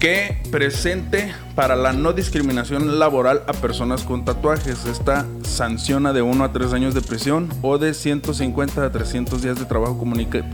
que 0.00 0.36
presente 0.50 1.32
para 1.54 1.76
la 1.76 1.92
no 1.92 2.12
discriminación 2.12 2.98
laboral 2.98 3.42
a 3.46 3.52
personas 3.52 4.02
con 4.02 4.24
tatuajes. 4.24 4.84
Esta 4.86 5.26
sanciona 5.42 6.12
de 6.12 6.22
1 6.22 6.44
a 6.44 6.52
3 6.52 6.72
años 6.72 6.94
de 6.94 7.00
prisión 7.00 7.48
o 7.62 7.78
de 7.78 7.94
150 7.94 8.84
a 8.84 8.92
300 8.92 9.42
días 9.42 9.58
de 9.58 9.64
trabajo 9.64 9.98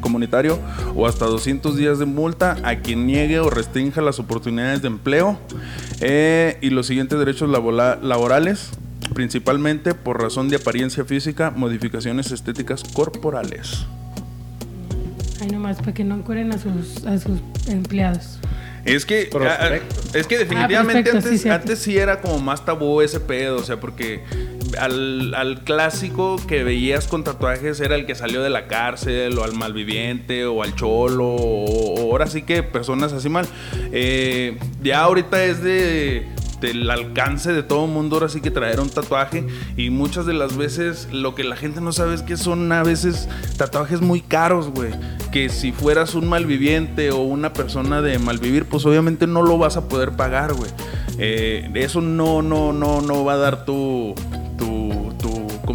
comunitario 0.01 0.59
o 0.95 1.07
hasta 1.07 1.27
200 1.27 1.77
días 1.77 1.99
de 1.99 2.07
multa 2.07 2.57
a 2.63 2.77
quien 2.77 3.07
niegue 3.07 3.41
o 3.41 3.51
restrinja 3.51 4.01
las 4.01 4.19
oportunidades 4.19 4.83
de 4.83 4.89
empleo 4.89 5.39
eh, 6.01 6.59
y 6.61 6.71
los 6.71 6.87
siguientes 6.87 7.19
derechos 7.19 7.49
laborales 7.49 8.71
principalmente 9.13 9.95
por 9.95 10.23
razón 10.23 10.49
de 10.49 10.57
apariencia 10.57 11.05
física, 11.05 11.51
modificaciones 11.51 12.31
estéticas 12.31 12.83
corporales. 12.83 13.85
Ay, 15.41 15.49
nomás 15.49 15.79
para 15.79 15.93
que 15.93 16.05
no 16.05 16.17
encueren 16.17 16.53
a 16.53 16.59
sus, 16.59 17.05
a 17.05 17.19
sus 17.19 17.41
empleados. 17.69 18.39
Es 18.85 19.07
que, 19.07 19.31
ah, 19.35 19.59
ah, 19.61 19.79
es 20.15 20.27
que 20.27 20.39
definitivamente 20.39 21.11
antes, 21.51 21.79
sí, 21.79 21.97
era 21.97 22.21
como 22.21 22.39
más 22.41 22.65
tabú 22.65 23.01
ese 23.01 23.21
pedo, 23.21 23.59
o 23.59 23.63
sea, 23.63 23.79
porque 23.79 24.25
al, 24.79 25.63
clásico 25.65 26.41
que 26.49 26.65
veías 26.65 27.07
con 27.07 27.23
tatuajes 27.23 27.79
era 27.81 27.95
el 27.95 28.07
que 28.07 28.15
salió 28.17 28.43
de 28.43 28.51
la 28.51 28.67
cárcel, 28.67 29.39
o 29.39 29.45
al 29.45 29.53
malviviente, 29.55 30.47
o 30.47 30.63
al 30.63 30.75
cholo, 30.75 31.27
o, 31.29 32.11
ahora 32.11 32.27
sí 32.27 32.43
que 32.43 32.63
personas 32.63 33.13
así 33.13 33.29
mal. 33.29 33.47
Eh, 33.93 34.59
ya 34.83 35.03
ahorita 35.03 35.45
es 35.45 35.63
de 35.63 36.27
del 36.63 36.89
alcance 36.91 37.53
de 37.53 37.63
todo 37.63 37.85
el 37.85 37.91
mundo 37.91 38.17
ahora 38.17 38.29
sí 38.29 38.41
que 38.41 38.51
traer 38.51 38.81
un 38.81 38.89
tatuaje 38.89 39.47
y 39.77 39.91
muchas 39.91 40.25
de 40.25 40.33
las 40.33 40.57
veces 40.57 41.09
lo 41.13 41.35
que 41.35 41.45
la 41.45 41.57
gente 41.57 41.81
no 41.81 41.93
sabe 41.93 42.15
es 42.15 42.23
que 42.23 42.37
son 42.37 42.71
a 42.73 42.83
veces 42.83 43.29
tatuajes 43.57 44.01
muy 44.01 44.21
caros, 44.21 44.71
güey, 44.71 44.93
que 45.33 45.49
si 45.49 45.73
fueras 45.73 46.15
un 46.15 46.29
malviviente 46.29 47.11
o 47.11 47.19
una 47.19 47.53
persona 47.53 48.01
de 48.01 48.19
malvivir, 48.19 48.65
pues 48.67 48.87
obviamente 48.87 49.27
no 49.27 49.43
lo 49.43 49.59
vas 49.59 49.77
a 49.77 49.89
poder 49.89 50.13
pagar, 50.13 50.55
güey. 50.55 50.71
Eh, 51.19 51.69
eso 51.75 52.01
no, 52.01 52.41
no, 52.43 52.73
no, 52.73 53.01
no 53.01 53.25
va 53.25 53.35
a 53.35 53.37
dar 53.37 53.65
tu, 53.65 54.15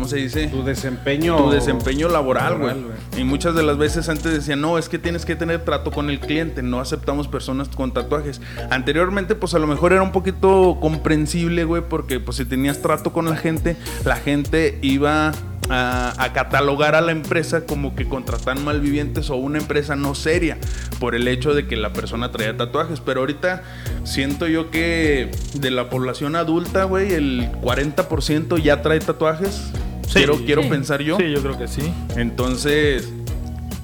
¿cómo 0.07 0.15
se 0.15 0.23
dice? 0.23 0.47
Tu 0.47 0.63
desempeño. 0.63 1.37
Tu 1.37 1.51
desempeño 1.51 2.07
laboral, 2.07 2.57
güey. 2.57 2.75
Y 3.17 3.23
muchas 3.23 3.55
de 3.55 3.63
las 3.63 3.77
veces 3.77 4.09
antes 4.09 4.31
decían, 4.31 4.61
no, 4.61 4.77
es 4.77 4.89
que 4.89 4.99
tienes 4.99 5.25
que 5.25 5.35
tener 5.35 5.65
trato 5.65 5.91
con 5.91 6.09
el 6.09 6.19
cliente, 6.19 6.61
no 6.61 6.79
aceptamos 6.79 7.27
personas 7.27 7.67
con 7.69 7.93
tatuajes. 7.93 8.41
Anteriormente, 8.69 9.35
pues 9.35 9.53
a 9.53 9.59
lo 9.59 9.67
mejor 9.67 9.93
era 9.93 10.03
un 10.03 10.11
poquito 10.11 10.77
comprensible, 10.79 11.63
güey, 11.65 11.83
porque 11.87 12.19
pues 12.19 12.37
si 12.37 12.45
tenías 12.45 12.81
trato 12.81 13.11
con 13.11 13.25
la 13.25 13.35
gente, 13.35 13.75
la 14.05 14.15
gente 14.15 14.79
iba 14.81 15.33
a, 15.69 16.31
catalogar 16.33 16.95
a 16.95 17.01
la 17.01 17.11
empresa 17.11 17.65
como 17.65 17.95
que 17.95 18.07
contratan 18.07 18.63
malvivientes 18.63 19.29
o 19.29 19.35
una 19.35 19.57
empresa 19.57 19.95
no 19.95 20.15
seria 20.15 20.57
por 20.99 21.15
el 21.15 21.27
hecho 21.27 21.53
de 21.53 21.67
que 21.67 21.75
la 21.75 21.93
persona 21.93 22.31
traía 22.31 22.55
tatuajes. 22.55 22.99
Pero 23.01 23.21
ahorita 23.21 23.63
siento 24.03 24.47
yo 24.47 24.71
que 24.71 25.31
de 25.55 25.71
la 25.71 25.89
población 25.89 26.35
adulta, 26.35 26.83
güey, 26.83 27.13
el 27.13 27.51
40% 27.61 28.61
ya 28.61 28.81
trae 28.81 28.99
tatuajes. 28.99 29.71
Quiero, 30.13 30.37
quiero 30.37 30.67
pensar 30.69 31.01
yo. 31.01 31.17
Sí, 31.17 31.31
yo 31.31 31.41
creo 31.41 31.57
que 31.57 31.67
sí. 31.67 31.91
Entonces, 32.15 33.09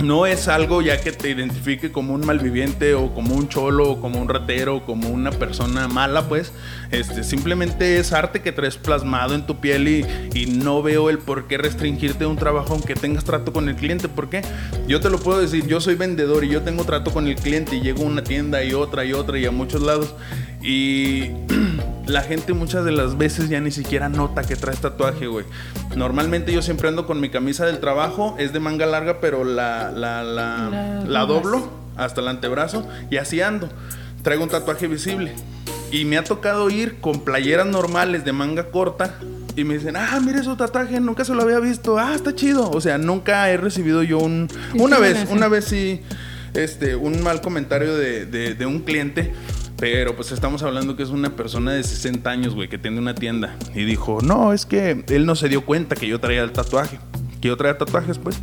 no 0.04 0.26
es 0.26 0.48
algo 0.48 0.82
ya 0.82 1.00
que 1.00 1.12
te 1.12 1.30
identifique 1.30 1.92
como 1.92 2.14
un 2.14 2.26
malviviente 2.26 2.94
o 2.94 3.14
como 3.14 3.36
un 3.36 3.48
cholo 3.48 3.92
o 3.92 4.02
como 4.02 4.22
un 4.22 4.28
ratero 4.28 4.78
o 4.78 4.86
como 4.86 5.10
una 5.10 5.32
persona 5.32 5.88
mala, 5.88 6.28
pues. 6.28 6.52
Este, 6.92 7.24
simplemente 7.24 7.98
es 7.98 8.12
arte 8.12 8.42
que 8.42 8.52
traes 8.52 8.78
plasmado 8.78 9.34
en 9.34 9.46
tu 9.46 9.60
piel 9.60 9.88
y, 9.88 10.06
y, 10.34 10.46
no 10.46 10.84
veo 10.84 11.10
el 11.10 11.20
por 11.20 11.48
qué 11.48 11.58
restringirte 11.58 12.26
un 12.26 12.38
trabajo 12.38 12.74
aunque 12.74 12.96
tengas 12.96 13.24
trato 13.24 13.54
con 13.54 13.70
el 13.70 13.76
cliente. 13.76 14.10
¿Por 14.10 14.30
qué? 14.30 14.42
Yo 14.88 15.00
te 15.00 15.10
lo 15.10 15.20
puedo 15.20 15.40
decir, 15.40 15.66
yo 15.68 15.80
soy 15.80 15.96
vendedor 15.96 16.44
y 16.44 16.50
yo 16.50 16.62
tengo 16.62 16.84
trato 16.84 17.12
con 17.12 17.28
el 17.28 17.36
cliente 17.36 17.78
y 17.78 17.82
llego 17.82 18.04
a 18.04 18.08
una 18.08 18.24
tienda 18.24 18.64
y 18.64 18.74
otra 18.74 19.06
y 19.06 19.14
otra 19.14 19.40
y 19.40 19.46
a 19.46 19.52
muchos 19.52 19.82
lados. 19.82 20.14
Y 20.62 21.32
la 22.06 22.22
gente 22.22 22.54
muchas 22.54 22.84
de 22.86 22.92
las 22.92 23.18
veces 23.18 23.50
ya 23.50 23.60
ni 23.62 23.72
siquiera 23.72 24.10
nota 24.10 24.44
que 24.44 24.56
traes 24.56 24.80
tatuaje, 24.80 25.28
güey. 25.28 25.46
Normalmente 25.96 26.52
yo 26.52 26.62
siempre 26.62 26.90
ando 26.90 27.06
con 27.06 27.20
mi 27.20 27.30
camisa 27.30 27.66
del 27.66 27.80
trabajo, 27.80 28.36
es 28.38 28.54
de 28.54 28.60
manga 28.60 28.86
larga, 28.86 29.20
pero 29.20 29.44
la, 29.44 29.92
la, 29.92 30.24
la, 30.24 31.04
la, 31.08 31.26
doblo 31.26 31.72
hasta 31.96 32.22
el 32.22 32.28
antebrazo 32.28 32.88
y 33.10 33.18
así 33.18 33.42
ando. 33.42 33.70
Traigo 34.22 34.44
un 34.44 34.50
tatuaje 34.50 34.88
visible. 34.88 35.34
Y 35.92 36.06
me 36.06 36.18
ha 36.18 36.24
tocado 36.24 36.70
ir 36.72 37.00
con 37.00 37.24
playeras 37.24 37.68
normales 37.68 38.26
de 38.26 38.34
manga 38.34 38.72
corta 38.72 39.20
y 39.56 39.64
me 39.64 39.76
dicen, 39.76 39.96
ah, 39.96 40.20
mire 40.26 40.44
su 40.44 40.56
tatuaje, 40.56 41.00
nunca 41.00 41.24
se 41.24 41.36
lo 41.36 41.44
había 41.44 41.60
visto, 41.60 42.00
ah, 42.00 42.16
está 42.16 42.34
chido. 42.34 42.72
O 42.72 42.82
sea, 42.82 42.98
nunca 42.98 43.50
he 43.52 43.58
recibido 43.58 44.02
yo 44.02 44.18
un... 44.18 44.48
Una 44.74 44.98
vez, 44.98 45.28
una 45.30 45.48
vez 45.48 45.66
sí, 45.66 46.02
este, 46.56 46.96
un 46.96 47.22
mal 47.22 47.42
comentario 47.42 47.96
de, 47.96 48.26
de, 48.26 48.56
de 48.56 48.66
un 48.66 48.80
cliente 48.80 49.34
pero 49.78 50.16
pues 50.16 50.32
estamos 50.32 50.64
hablando 50.64 50.96
que 50.96 51.04
es 51.04 51.10
una 51.10 51.36
persona 51.36 51.72
de 51.72 51.84
60 51.84 52.30
años, 52.30 52.56
güey, 52.56 52.70
que 52.70 52.78
tiene 52.78 53.00
una 53.00 53.16
tienda. 53.16 53.56
Y 53.76 53.84
dijo, 53.84 54.20
no, 54.22 54.54
es 54.54 54.66
que 54.66 55.04
él 55.08 55.26
no 55.26 55.36
se 55.36 55.50
dio 55.50 55.66
cuenta 55.66 55.96
que 55.96 56.08
yo 56.08 56.20
traía 56.20 56.44
el 56.44 56.52
tatuaje. 56.52 57.00
Que 57.42 57.50
yo 57.50 57.58
traía 57.58 57.78
tatuajes, 57.78 58.20
pues. 58.20 58.40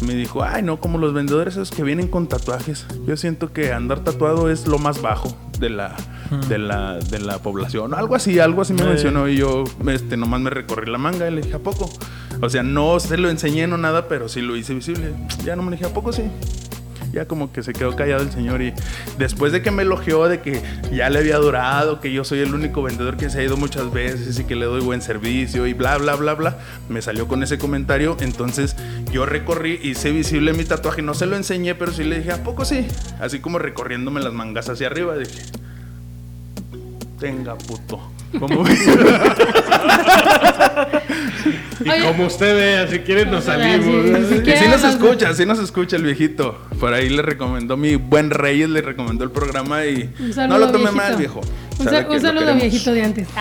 me 0.00 0.14
dijo, 0.14 0.42
ay, 0.42 0.62
no, 0.62 0.80
como 0.80 0.96
los 0.98 1.12
vendedores 1.12 1.54
esos 1.54 1.70
que 1.70 1.82
vienen 1.82 2.08
con 2.08 2.28
tatuajes. 2.28 2.86
Yo 3.06 3.16
siento 3.16 3.52
que 3.52 3.72
andar 3.72 4.00
tatuado 4.04 4.50
es 4.50 4.66
lo 4.66 4.78
más 4.78 5.02
bajo 5.02 5.36
de 5.58 5.68
la, 5.68 5.94
de 6.48 6.58
la, 6.58 6.98
de 6.98 7.18
la 7.18 7.38
población. 7.38 7.92
Algo 7.92 8.14
así, 8.14 8.38
algo 8.38 8.62
así 8.62 8.72
me 8.72 8.84
mencionó. 8.84 9.28
Y 9.28 9.36
yo 9.36 9.64
este, 9.88 10.16
nomás 10.16 10.40
me 10.40 10.50
recorrí 10.50 10.90
la 10.90 10.98
manga 10.98 11.28
y 11.28 11.34
le 11.34 11.42
dije, 11.42 11.56
¿a 11.56 11.58
poco? 11.58 11.90
O 12.40 12.48
sea, 12.48 12.62
no 12.62 13.00
se 13.00 13.18
lo 13.18 13.28
enseñé, 13.28 13.66
no 13.66 13.76
nada, 13.76 14.08
pero 14.08 14.28
sí 14.28 14.40
lo 14.40 14.56
hice 14.56 14.72
visible. 14.72 15.12
Ya 15.44 15.56
no 15.56 15.62
me 15.62 15.72
dije, 15.72 15.86
¿a 15.86 15.92
poco 15.92 16.12
sí? 16.12 16.22
Ya 17.12 17.26
como 17.26 17.52
que 17.52 17.62
se 17.62 17.72
quedó 17.72 17.94
callado 17.96 18.22
el 18.22 18.30
señor 18.30 18.62
y 18.62 18.72
después 19.18 19.52
de 19.52 19.62
que 19.62 19.70
me 19.70 19.82
elogió 19.82 20.26
de 20.28 20.40
que 20.40 20.62
ya 20.92 21.10
le 21.10 21.18
había 21.18 21.36
durado, 21.38 22.00
que 22.00 22.12
yo 22.12 22.24
soy 22.24 22.40
el 22.40 22.54
único 22.54 22.82
vendedor 22.82 23.16
que 23.16 23.30
se 23.30 23.40
ha 23.40 23.42
ido 23.42 23.56
muchas 23.56 23.92
veces 23.92 24.38
y 24.38 24.44
que 24.44 24.56
le 24.56 24.66
doy 24.66 24.80
buen 24.80 25.02
servicio 25.02 25.66
y 25.66 25.74
bla, 25.74 25.96
bla, 25.98 26.14
bla, 26.16 26.34
bla, 26.34 26.58
me 26.88 27.02
salió 27.02 27.28
con 27.28 27.42
ese 27.42 27.58
comentario, 27.58 28.16
entonces 28.20 28.76
yo 29.12 29.26
recorrí, 29.26 29.78
hice 29.82 30.10
visible 30.10 30.52
mi 30.52 30.64
tatuaje, 30.64 31.02
no 31.02 31.14
se 31.14 31.26
lo 31.26 31.36
enseñé, 31.36 31.74
pero 31.74 31.92
sí 31.92 32.04
le 32.04 32.18
dije, 32.18 32.32
¿a 32.32 32.42
poco 32.42 32.64
sí? 32.64 32.86
Así 33.20 33.40
como 33.40 33.58
recorriéndome 33.58 34.20
las 34.20 34.32
mangas 34.32 34.68
hacia 34.68 34.86
arriba, 34.86 35.16
dije, 35.16 35.42
tenga 37.18 37.56
puto. 37.56 38.17
Como... 38.38 38.64
y 41.80 42.02
como 42.02 42.26
usted 42.26 42.54
vea, 42.54 42.88
si 42.88 42.98
quieren 43.00 43.30
nos 43.30 43.44
salimos. 43.44 44.28
Si, 44.28 44.44
sí 44.44 44.68
nos 44.68 44.84
escucha, 44.84 45.34
sí 45.34 45.46
nos 45.46 45.58
escucha 45.58 45.96
el 45.96 46.02
viejito. 46.02 46.58
Por 46.78 46.92
ahí 46.92 47.08
le 47.08 47.22
recomendó 47.22 47.76
mi 47.76 47.96
buen 47.96 48.30
Reyes, 48.30 48.68
le 48.68 48.82
recomendó 48.82 49.24
el 49.24 49.30
programa 49.30 49.86
y 49.86 50.10
no 50.48 50.58
lo 50.58 50.70
tome 50.70 50.90
mal, 50.90 51.16
viejo. 51.16 51.40
Un, 51.78 52.20
saludo 52.20 52.54
viejito 52.54 52.92
de 52.92 53.02
antes. 53.02 53.28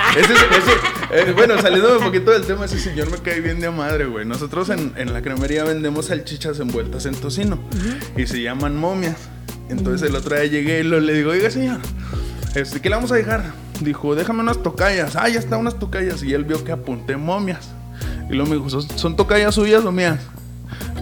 Eh, 1.10 1.32
bueno, 1.34 1.58
saliendo 1.62 1.98
un 1.98 2.04
poquito 2.04 2.32
del 2.32 2.46
tema, 2.46 2.66
ese 2.66 2.80
señor 2.80 3.10
me 3.10 3.18
cae 3.20 3.40
bien 3.40 3.62
de 3.62 3.70
madre, 3.70 4.04
güey. 4.04 4.26
Nosotros 4.26 4.70
en, 4.70 4.92
en, 4.98 5.14
la 5.14 5.22
cremería 5.22 5.64
vendemos 5.64 6.08
salchichas 6.08 6.60
envueltas 6.60 7.06
en 7.06 7.16
tocino 7.16 7.58
y 8.18 8.28
se 8.28 8.42
llaman 8.42 8.76
momias. 8.76 9.16
Entonces 9.70 10.10
el 10.10 10.18
otro 10.18 10.36
día 10.36 10.48
llegué 10.48 10.82
y 10.82 10.84
le 10.84 11.14
digo, 11.14 11.32
oiga 11.32 11.50
señor, 11.50 11.80
este, 12.56 12.82
¿qué 12.82 12.90
le 12.90 12.96
vamos 12.96 13.14
a 13.14 13.16
dejar? 13.16 13.54
Dijo, 13.82 14.16
déjame 14.16 14.42
unas 14.42 14.62
tocallas. 14.62 15.16
Ah, 15.16 15.30
ya 15.30 15.40
está, 15.40 15.58
unas 15.58 15.78
tocallas. 15.78 16.24
Y 16.24 16.34
él 16.34 16.44
vio 16.44 16.64
que 16.64 16.72
apunté 16.72 17.18
momias. 17.18 17.70
Y 18.30 18.34
luego 18.34 18.50
me 18.50 18.56
dijo, 18.58 18.82
¿son, 18.82 19.16
tocallas 19.16 19.56
suyas 19.56 19.86
o 19.86 19.92
mías? 19.92 20.20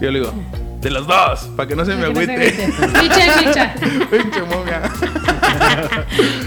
Y 0.00 0.04
yo 0.04 0.10
le 0.10 0.20
digo, 0.20 0.32
de 0.80 0.90
las 0.90 1.06
dos, 1.06 1.50
para 1.56 1.68
que 1.68 1.74
no 1.74 1.84
se 1.84 1.96
me 1.96 2.06
agüite. 2.06 2.68
Micha. 3.02 3.74
Pinche 4.10 4.42
momia. 4.42 4.82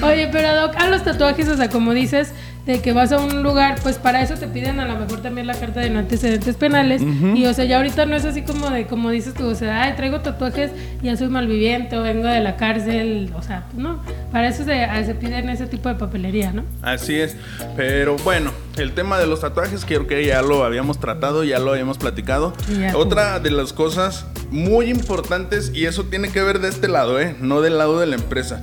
Oye, 0.02 0.30
pero 0.32 0.56
Doc, 0.56 0.76
a 0.78 0.88
los 0.88 1.04
tatuajes, 1.04 1.48
o 1.50 1.58
sea, 1.58 1.70
como 1.70 1.94
dices, 1.94 2.34
de 2.66 2.82
que 2.82 2.94
vas 2.94 3.12
a 3.12 3.20
un 3.20 3.42
lugar, 3.42 3.80
pues 3.82 3.98
para 3.98 4.22
eso 4.22 4.36
te 4.36 4.48
piden 4.48 4.80
a 4.80 4.86
lo 4.86 4.96
mejor 4.98 5.22
también 5.22 5.48
la 5.48 5.56
carta 5.56 5.80
de 5.80 5.90
no 5.90 6.00
antecedentes 6.00 6.56
penales. 6.56 7.02
Y 7.02 7.46
o 7.46 7.54
sea, 7.54 7.66
ya 7.66 7.78
ahorita 7.78 8.06
no 8.06 8.16
es 8.16 8.26
así 8.26 8.44
como 8.44 8.70
de, 8.70 8.86
como 8.86 9.10
dices 9.10 9.34
tú, 9.34 9.48
o 9.48 9.56
sea, 9.56 9.84
ay, 9.84 9.94
traigo 9.96 10.22
tatuajes, 10.22 10.72
ya 11.02 11.16
soy 11.18 11.30
malviviente 11.30 11.98
o 11.98 12.04
vengo 12.04 12.28
de 12.28 12.42
la 12.42 12.58
cárcel, 12.58 13.32
o 13.36 13.42
sea, 13.42 13.66
pues 13.72 13.82
no, 13.82 14.02
para 14.32 14.48
eso 14.50 14.64
se, 14.64 14.88
se 15.06 15.16
piden 15.16 15.50
ese 15.50 15.66
tipo 15.66 15.90
de 15.90 15.96
papelería, 15.96 16.52
¿no? 16.52 16.64
Así 16.82 17.16
es, 17.16 17.36
pero 17.76 18.18
bueno, 18.18 18.52
el 18.78 18.94
tema 18.94 19.18
de 19.20 19.28
los 19.28 19.42
tatuajes 19.42 19.86
creo 19.86 20.06
que 20.06 20.26
ya 20.26 20.42
lo 20.42 20.64
habíamos 20.64 21.00
tratado, 21.00 21.44
ya 21.44 21.60
lo 21.60 21.72
habíamos 21.72 21.98
platicado. 21.98 22.54
Otra 22.94 23.40
de 23.40 23.52
las 23.52 23.74
cosas 23.74 24.26
muy 24.52 24.90
importantes, 24.90 25.72
y 25.74 25.86
eso 25.86 26.06
tiene 26.06 26.30
que 26.30 26.42
ver 26.42 26.60
de 26.60 26.70
este 26.70 26.88
lado, 26.88 27.20
¿eh? 27.20 27.36
No 27.40 27.62
del 27.62 27.78
lado 27.78 28.00
de 28.00 28.08
la 28.08 28.16
empresa 28.16 28.60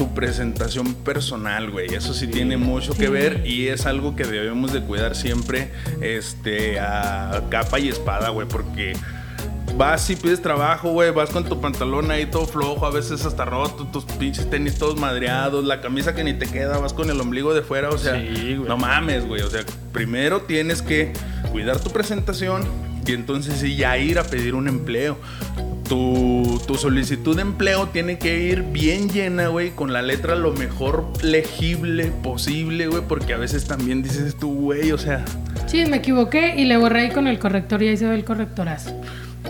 tu 0.00 0.14
presentación 0.14 0.94
personal, 0.94 1.70
güey. 1.70 1.92
Eso 1.92 2.14
sí, 2.14 2.26
tiene 2.26 2.56
mucho 2.56 2.94
que 2.94 3.10
ver 3.10 3.46
y 3.46 3.68
es 3.68 3.84
algo 3.84 4.16
que 4.16 4.24
debemos 4.24 4.72
de 4.72 4.80
cuidar 4.80 5.14
siempre 5.14 5.70
este, 6.00 6.80
a 6.80 7.42
capa 7.50 7.78
y 7.78 7.90
espada, 7.90 8.30
güey, 8.30 8.48
porque 8.48 8.94
vas 9.76 10.08
y 10.08 10.16
pides 10.16 10.40
trabajo, 10.40 10.92
güey, 10.92 11.10
vas 11.10 11.28
con 11.28 11.44
tu 11.44 11.60
pantalón 11.60 12.10
ahí 12.10 12.24
todo 12.24 12.46
flojo, 12.46 12.86
a 12.86 12.90
veces 12.90 13.26
hasta 13.26 13.44
roto, 13.44 13.88
tus 13.88 14.06
pinches 14.06 14.48
tenis 14.48 14.78
todos 14.78 14.98
madreados, 14.98 15.66
la 15.66 15.82
camisa 15.82 16.14
que 16.14 16.24
ni 16.24 16.32
te 16.32 16.46
queda, 16.46 16.78
vas 16.78 16.94
con 16.94 17.10
el 17.10 17.20
ombligo 17.20 17.52
de 17.52 17.60
fuera, 17.60 17.90
o 17.90 17.98
sea, 17.98 18.16
no 18.16 18.78
mames, 18.78 19.28
güey, 19.28 19.42
o 19.42 19.50
sea, 19.50 19.66
primero 19.92 20.40
tienes 20.40 20.80
que 20.80 21.12
cuidar 21.52 21.78
tu 21.78 21.90
presentación 21.90 22.62
y 23.06 23.12
entonces 23.12 23.60
sí 23.60 23.76
ya 23.76 23.98
ir 23.98 24.18
a 24.18 24.24
pedir 24.24 24.54
un 24.54 24.66
empleo 24.66 25.18
tu, 25.90 26.62
tu 26.68 26.76
solicitud 26.76 27.34
de 27.34 27.42
empleo 27.42 27.88
tiene 27.88 28.16
que 28.16 28.44
ir 28.44 28.62
bien 28.62 29.08
llena, 29.10 29.48
güey, 29.48 29.70
con 29.70 29.92
la 29.92 30.02
letra 30.02 30.36
lo 30.36 30.52
mejor 30.52 31.12
legible 31.20 32.12
posible, 32.22 32.86
güey, 32.86 33.02
porque 33.08 33.34
a 33.34 33.38
veces 33.38 33.66
también 33.66 34.00
dices 34.00 34.36
tú, 34.36 34.54
güey, 34.54 34.92
o 34.92 34.98
sea, 34.98 35.24
Sí, 35.66 35.84
me 35.86 35.96
equivoqué 35.96 36.54
y 36.56 36.64
le 36.64 36.76
borré 36.76 37.02
ahí 37.02 37.10
con 37.10 37.26
el 37.26 37.38
corrector 37.40 37.82
y 37.82 37.88
ahí 37.88 37.96
se 37.96 38.06
ve 38.06 38.14
el 38.14 38.24
correctorazo. 38.24 39.00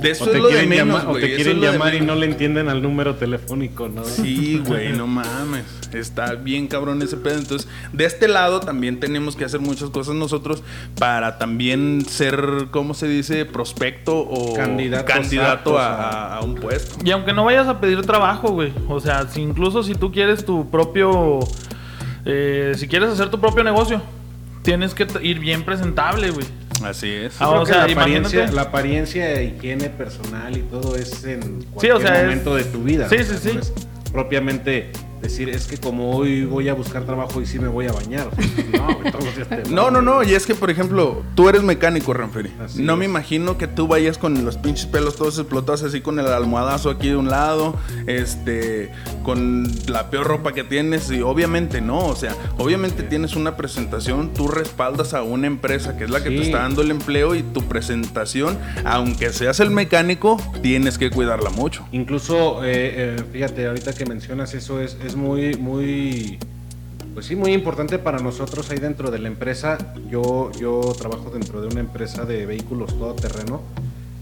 De 0.03 0.11
eso 0.11 0.25
O 0.25 0.29
te 0.29 0.37
es 0.37 0.43
lo 0.43 0.49
de 0.49 0.53
quieren, 0.55 0.69
menos, 0.69 0.87
llamar, 1.03 1.07
o 1.09 1.19
te 1.19 1.27
quieren 1.35 1.41
es 1.41 1.55
lo 1.57 1.61
de 1.67 1.73
llamar 1.73 1.95
y 1.95 2.01
no 2.01 2.15
le 2.15 2.27
entienden 2.27 2.69
al 2.69 2.83
número 2.83 3.17
telefónico, 3.17 3.89
¿no? 3.89 4.05
Sí, 4.05 4.63
güey, 4.67 4.93
no 4.93 5.07
mames. 5.07 5.65
Está 5.93 6.35
bien 6.35 6.69
cabrón 6.69 7.03
ese 7.03 7.17
pedo. 7.17 7.39
Entonces, 7.39 7.69
de 7.93 8.05
este 8.05 8.29
lado 8.29 8.61
también 8.61 9.01
tenemos 9.01 9.37
que 9.37 9.45
hacer 9.45 9.61
muchas 9.61 9.91
cosas 9.91 10.15
nosotros 10.15 10.63
para 10.99 11.39
también 11.39 12.05
ser, 12.09 12.69
¿cómo 12.71 12.95
se 12.95 13.09
dice? 13.09 13.45
Prospecto 13.45 14.17
o 14.19 14.55
candidato 14.55 15.79
a, 15.79 15.87
a- 16.11 16.37
a 16.37 16.41
un 16.43 16.55
puesto. 16.55 16.97
Y 17.05 17.11
aunque 17.11 17.33
no 17.33 17.45
vayas 17.45 17.67
a 17.67 17.81
pedir 17.81 18.01
trabajo, 18.03 18.51
güey. 18.53 18.73
O 18.89 19.01
sea, 19.01 19.27
si 19.29 19.41
incluso 19.43 19.83
si 19.83 19.95
tú 19.95 20.13
quieres 20.13 20.45
tu 20.45 20.71
propio. 20.71 21.41
eh, 22.25 22.73
si 22.77 22.87
quieres 22.89 23.11
hacer 23.11 23.29
tu 23.31 23.41
propio 23.41 23.65
negocio, 23.65 24.01
tienes 24.63 24.95
que 24.95 25.07
ir 25.23 25.39
bien 25.39 25.65
presentable, 25.65 26.31
güey. 26.31 26.47
Así 26.85 27.09
es. 27.11 27.35
Ah, 27.41 27.51
o 27.51 27.67
sea, 27.67 27.87
la, 27.87 27.93
apariencia, 27.93 28.51
la 28.53 28.63
apariencia 28.63 29.27
de 29.29 29.45
higiene 29.45 29.91
personal 29.91 30.57
y 30.57 30.63
todo 30.63 30.97
es 30.97 31.25
en 31.25 31.43
Sí, 31.63 31.67
cualquier 31.73 31.93
o 31.95 32.01
sea, 32.01 32.17
es- 32.19 32.23
momento 32.25 32.55
de 32.57 32.65
tu 32.65 32.83
vida. 32.83 33.09
Sí, 33.09 33.19
sí, 33.23 33.35
sí. 33.43 33.51
no 33.55 33.61
es 33.61 33.73
propiamente 34.13 34.91
decir, 35.21 35.49
es 35.49 35.67
que 35.67 35.77
como 35.79 36.17
hoy 36.17 36.45
voy 36.45 36.69
a 36.69 36.75
buscar 36.75 37.05
trabajo 37.05 37.41
y 37.41 37.47
sí 37.47 37.59
me 37.59 37.69
voy 37.69 37.87
a 37.87 37.93
bañar. 37.93 38.29
No, 38.71 38.87
güey, 38.95 39.11
todos 39.13 39.25
los 39.25 39.37
días 39.37 39.49
te 39.49 39.71
No, 39.71 39.91
no, 39.91 40.23
y 40.23 40.33
es 40.35 40.47
que 40.47 40.55
por 40.55 40.71
ejemplo, 40.71 41.23
tú 41.35 41.49
eres 41.49 41.63
mecánico, 41.63 42.13
Ranferi. 42.15 42.51
Así 42.61 42.83
No 42.83 42.93
es. 42.95 42.99
me 43.01 43.05
imagino 43.05 43.59
que 43.59 43.67
tú 43.67 43.87
vayas 43.89 44.17
con 44.17 44.45
los 44.45 44.57
pinches 44.57 44.87
pelos 44.87 45.17
todos 45.17 45.39
explotados 45.39 45.83
así 45.83 46.01
con 46.01 46.19
el 46.19 46.27
almohadazo 46.27 46.91
aquí 46.91 47.09
de 47.09 47.17
un 47.17 47.29
lado, 47.29 47.77
este, 48.07 48.91
con 49.25 49.69
la 49.89 50.11
peor 50.11 50.27
ropa 50.27 50.53
que 50.53 50.65
tienes 50.65 51.11
y 51.11 51.21
obviamente 51.23 51.81
no, 51.81 51.99
o 51.99 52.17
sea, 52.17 52.35
obviamente 52.59 53.03
tienes 53.03 53.37
una 53.37 53.57
presentación, 53.57 54.33
tú 54.33 54.49
respaldas 54.49 55.15
a 55.15 55.23
una 55.23 55.47
empresa 55.47 55.97
que 55.97 56.05
es 56.05 56.11
la 56.11 56.23
que 56.23 56.31
te 56.31 56.43
está 56.43 56.59
dando 56.59 56.83
el 56.83 56.91
empleo 56.91 57.35
y 57.35 57.43
tu 57.43 57.63
presentación, 57.65 58.59
aunque 58.85 59.31
seas 59.33 59.61
el 59.61 59.71
mecánico, 59.71 60.41
tienes 60.63 60.97
que 60.99 61.11
cuidarla 61.11 61.51
mucho. 61.51 61.87
Incluso, 61.93 62.65
eh, 62.65 63.17
eh, 63.19 63.25
fíjate, 63.33 63.67
ahorita 63.67 63.93
que 63.93 64.07
mencionas 64.07 64.55
eso 64.55 64.81
es, 64.81 64.97
es 65.05 65.10
muy, 65.17 65.55
muy, 65.57 66.39
pues 67.15 67.27
sí, 67.27 67.37
muy 67.37 67.53
importante 67.53 67.99
para 67.99 68.19
nosotros 68.19 68.71
ahí 68.71 68.79
dentro 68.79 69.11
de 69.11 69.19
la 69.19 69.29
empresa. 69.29 69.79
Yo, 70.09 70.51
yo 70.59 70.81
trabajo 70.99 71.31
dentro 71.31 71.61
de 71.61 71.69
una 71.69 71.81
empresa 71.81 72.25
de 72.25 72.47
vehículos 72.47 72.97
todoterreno. 72.99 73.63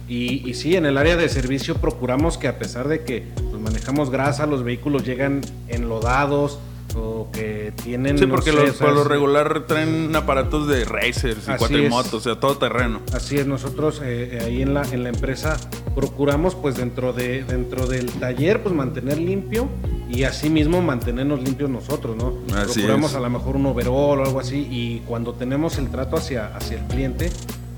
Y, 0.08 0.48
y 0.48 0.54
sí, 0.54 0.74
en 0.76 0.86
el 0.86 0.96
área 0.96 1.16
de 1.16 1.28
servicio 1.28 1.76
procuramos 1.76 2.38
que 2.38 2.48
a 2.48 2.58
pesar 2.58 2.88
de 2.88 3.04
que 3.04 3.24
pues, 3.34 3.60
manejamos 3.60 4.10
grasa, 4.10 4.46
los 4.46 4.64
vehículos 4.64 5.04
llegan 5.04 5.42
enlodados 5.68 6.58
o 7.00 7.30
que 7.32 7.72
tienen... 7.82 8.18
Sí, 8.18 8.26
no 8.26 8.34
porque 8.34 8.50
sé, 8.50 8.56
los- 8.56 8.70
o 8.70 8.72
sea, 8.74 8.86
por 8.86 8.96
lo 8.96 9.04
regular 9.04 9.66
traen 9.66 10.14
aparatos 10.14 10.66
de 10.68 10.84
racers 10.84 11.48
y 11.48 11.56
cuatrimotos, 11.56 12.14
o 12.14 12.20
sea, 12.20 12.38
todo 12.40 12.58
terreno. 12.58 13.00
Así 13.12 13.38
es, 13.38 13.46
nosotros 13.46 14.00
eh, 14.04 14.38
eh, 14.38 14.44
ahí 14.44 14.62
en 14.62 14.74
la, 14.74 14.82
en 14.90 15.02
la 15.04 15.08
empresa 15.10 15.56
procuramos 15.94 16.54
pues 16.54 16.76
dentro, 16.76 17.12
de, 17.12 17.44
dentro 17.44 17.86
del 17.86 18.10
taller 18.12 18.62
pues 18.62 18.74
mantener 18.74 19.18
limpio 19.18 19.68
y 20.10 20.24
asimismo 20.24 20.80
mantenernos 20.82 21.42
limpios 21.42 21.68
nosotros, 21.70 22.16
¿no? 22.16 22.34
Así 22.56 22.80
procuramos 22.80 23.10
es. 23.12 23.16
a 23.16 23.20
lo 23.20 23.30
mejor 23.30 23.56
un 23.56 23.66
overall 23.66 24.20
o 24.20 24.24
algo 24.24 24.40
así 24.40 24.66
y 24.70 25.00
cuando 25.06 25.34
tenemos 25.34 25.78
el 25.78 25.88
trato 25.90 26.16
hacia, 26.16 26.54
hacia 26.56 26.78
el 26.78 26.84
cliente 26.86 27.30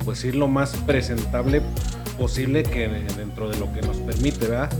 pues 0.04 0.24
ir 0.24 0.34
lo 0.34 0.48
más 0.48 0.76
presentable 0.86 1.60
posible 2.18 2.62
que 2.62 2.88
dentro 3.16 3.48
de 3.50 3.58
lo 3.58 3.72
que 3.72 3.80
nos 3.82 3.96
permite, 3.98 4.46
¿verdad? 4.46 4.70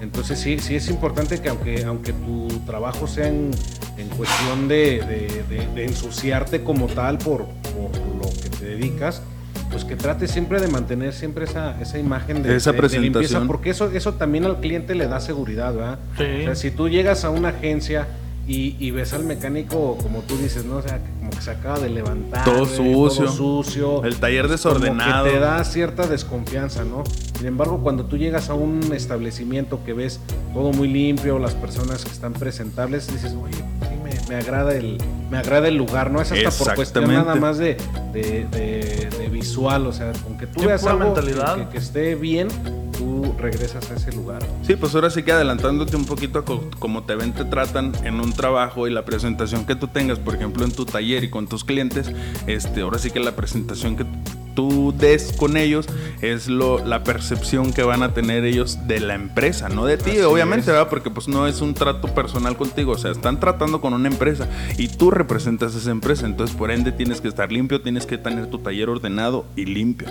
Entonces 0.00 0.38
sí, 0.38 0.58
sí 0.58 0.76
es 0.76 0.88
importante 0.88 1.40
que 1.40 1.48
aunque, 1.50 1.84
aunque 1.84 2.12
tu 2.12 2.48
trabajo 2.66 3.06
sea 3.06 3.28
en, 3.28 3.50
en 3.98 4.08
cuestión 4.08 4.66
de, 4.68 5.00
de- 5.00 5.44
de- 5.56 5.66
de 5.74 5.84
ensuciarte 5.84 6.62
como 6.62 6.86
tal 6.86 7.18
por, 7.18 7.44
por 7.46 7.90
lo 8.16 8.30
que 8.42 8.48
te 8.48 8.64
dedicas, 8.64 9.22
pues 9.70 9.84
que 9.84 9.96
trates 9.96 10.30
siempre 10.30 10.60
de 10.60 10.68
mantener 10.68 11.12
siempre 11.12 11.44
esa, 11.44 11.80
esa 11.80 11.98
imagen 11.98 12.42
de, 12.42 12.56
Esa 12.56 12.72
de- 12.72 12.76
de 12.78 12.82
limpieza, 12.88 13.12
presentación. 13.18 13.46
porque 13.46 13.70
eso, 13.70 13.90
eso 13.92 14.14
también 14.14 14.44
al 14.46 14.58
cliente 14.60 14.94
le 14.94 15.06
da 15.06 15.20
seguridad, 15.20 15.74
¿verdad? 15.74 15.98
Sí. 16.16 16.24
O 16.24 16.44
sea, 16.46 16.54
si 16.54 16.70
tú 16.70 16.88
llegas 16.88 17.24
a 17.24 17.30
una 17.30 17.50
agencia 17.50 18.08
y, 18.48 18.74
y 18.80 18.90
ves 18.90 19.12
al 19.12 19.24
mecánico, 19.24 19.96
como 20.02 20.20
tú 20.22 20.36
dices, 20.38 20.64
¿no? 20.64 20.76
O 20.78 20.82
sea, 20.82 20.98
que 20.98 21.19
como 21.30 21.38
que 21.38 21.42
se 21.44 21.50
acaba 21.52 21.78
de 21.78 21.88
levantar. 21.90 22.44
Todo 22.44 22.66
sucio. 22.66 23.24
Todo 23.26 23.32
sucio. 23.32 24.04
El 24.04 24.16
taller 24.16 24.42
Como 24.42 24.52
desordenado. 24.52 25.24
que 25.24 25.30
te 25.32 25.38
da 25.38 25.62
cierta 25.64 26.06
desconfianza, 26.06 26.84
¿no? 26.84 27.04
Sin 27.38 27.46
embargo, 27.46 27.80
cuando 27.82 28.04
tú 28.04 28.18
llegas 28.18 28.50
a 28.50 28.54
un 28.54 28.92
establecimiento 28.92 29.80
que 29.84 29.92
ves 29.94 30.20
todo 30.52 30.72
muy 30.72 30.88
limpio, 30.88 31.38
las 31.38 31.54
personas 31.54 32.04
que 32.04 32.10
están 32.10 32.32
presentables, 32.34 33.06
dices, 33.12 33.34
oye, 33.42 33.54
sí, 33.56 33.94
me, 34.02 34.28
me 34.28 34.34
agrada 34.36 34.74
el, 34.74 34.98
me 35.30 35.38
agrada 35.38 35.68
el 35.68 35.76
lugar, 35.76 36.10
¿no? 36.10 36.20
Es 36.20 36.32
hasta 36.32 36.64
por 36.64 36.74
cuestión 36.74 37.08
nada 37.12 37.34
más 37.36 37.58
de, 37.58 37.76
de- 38.12 38.46
de- 38.50 39.08
de 39.18 39.28
visual, 39.28 39.86
o 39.86 39.92
sea, 39.92 40.12
con 40.24 40.36
que 40.36 40.46
tú 40.46 40.64
veas 40.66 40.84
algo 40.84 41.14
que, 41.14 41.22
mentalidad. 41.22 41.56
que- 41.56 41.68
que 41.70 41.78
esté 41.78 42.14
bien, 42.14 42.48
tú 43.00 43.34
regresas 43.38 43.90
a 43.90 43.94
ese 43.94 44.12
lugar. 44.12 44.42
Sí, 44.62 44.76
pues 44.76 44.94
ahora 44.94 45.08
sí 45.08 45.22
que 45.22 45.32
adelantándote 45.32 45.96
un 45.96 46.04
poquito 46.04 46.40
a 46.40 46.44
como 46.78 47.02
te 47.04 47.14
ven, 47.14 47.32
te 47.32 47.46
tratan 47.46 47.92
en 48.04 48.20
un 48.20 48.34
trabajo 48.34 48.86
y 48.86 48.90
la 48.90 49.06
presentación 49.06 49.64
que 49.64 49.74
tú 49.74 49.88
tengas, 49.88 50.18
por 50.18 50.34
ejemplo, 50.34 50.66
en 50.66 50.72
tu 50.72 50.84
taller 50.84 51.24
y 51.24 51.30
con 51.30 51.48
tus 51.48 51.64
clientes, 51.64 52.12
este, 52.46 52.82
ahora 52.82 52.98
sí 52.98 53.10
que 53.10 53.18
la 53.18 53.34
presentación 53.34 53.96
que 53.96 54.04
tú 54.54 54.92
des 54.94 55.32
con 55.32 55.56
ellos 55.56 55.86
es 56.20 56.48
lo, 56.48 56.84
la 56.84 57.02
percepción 57.02 57.72
que 57.72 57.84
van 57.84 58.02
a 58.02 58.12
tener 58.12 58.44
ellos 58.44 58.86
de 58.86 59.00
la 59.00 59.14
empresa, 59.14 59.70
no 59.70 59.86
de 59.86 59.96
ti, 59.96 60.10
Así 60.10 60.20
obviamente, 60.20 60.60
es. 60.60 60.66
¿verdad? 60.66 60.90
Porque 60.90 61.08
pues 61.08 61.26
no 61.26 61.46
es 61.46 61.62
un 61.62 61.72
trato 61.72 62.08
personal 62.08 62.58
contigo, 62.58 62.92
o 62.92 62.98
sea, 62.98 63.12
están 63.12 63.40
tratando 63.40 63.80
con 63.80 63.94
una 63.94 64.08
empresa 64.08 64.46
y 64.76 64.88
tú 64.88 65.10
representas 65.10 65.74
esa 65.74 65.90
empresa, 65.90 66.26
entonces 66.26 66.54
por 66.54 66.70
ende 66.70 66.92
tienes 66.92 67.22
que 67.22 67.28
estar 67.28 67.50
limpio, 67.50 67.80
tienes 67.80 68.04
que 68.04 68.18
tener 68.18 68.48
tu 68.48 68.58
taller 68.58 68.90
ordenado 68.90 69.46
y 69.56 69.64
limpio. 69.64 70.08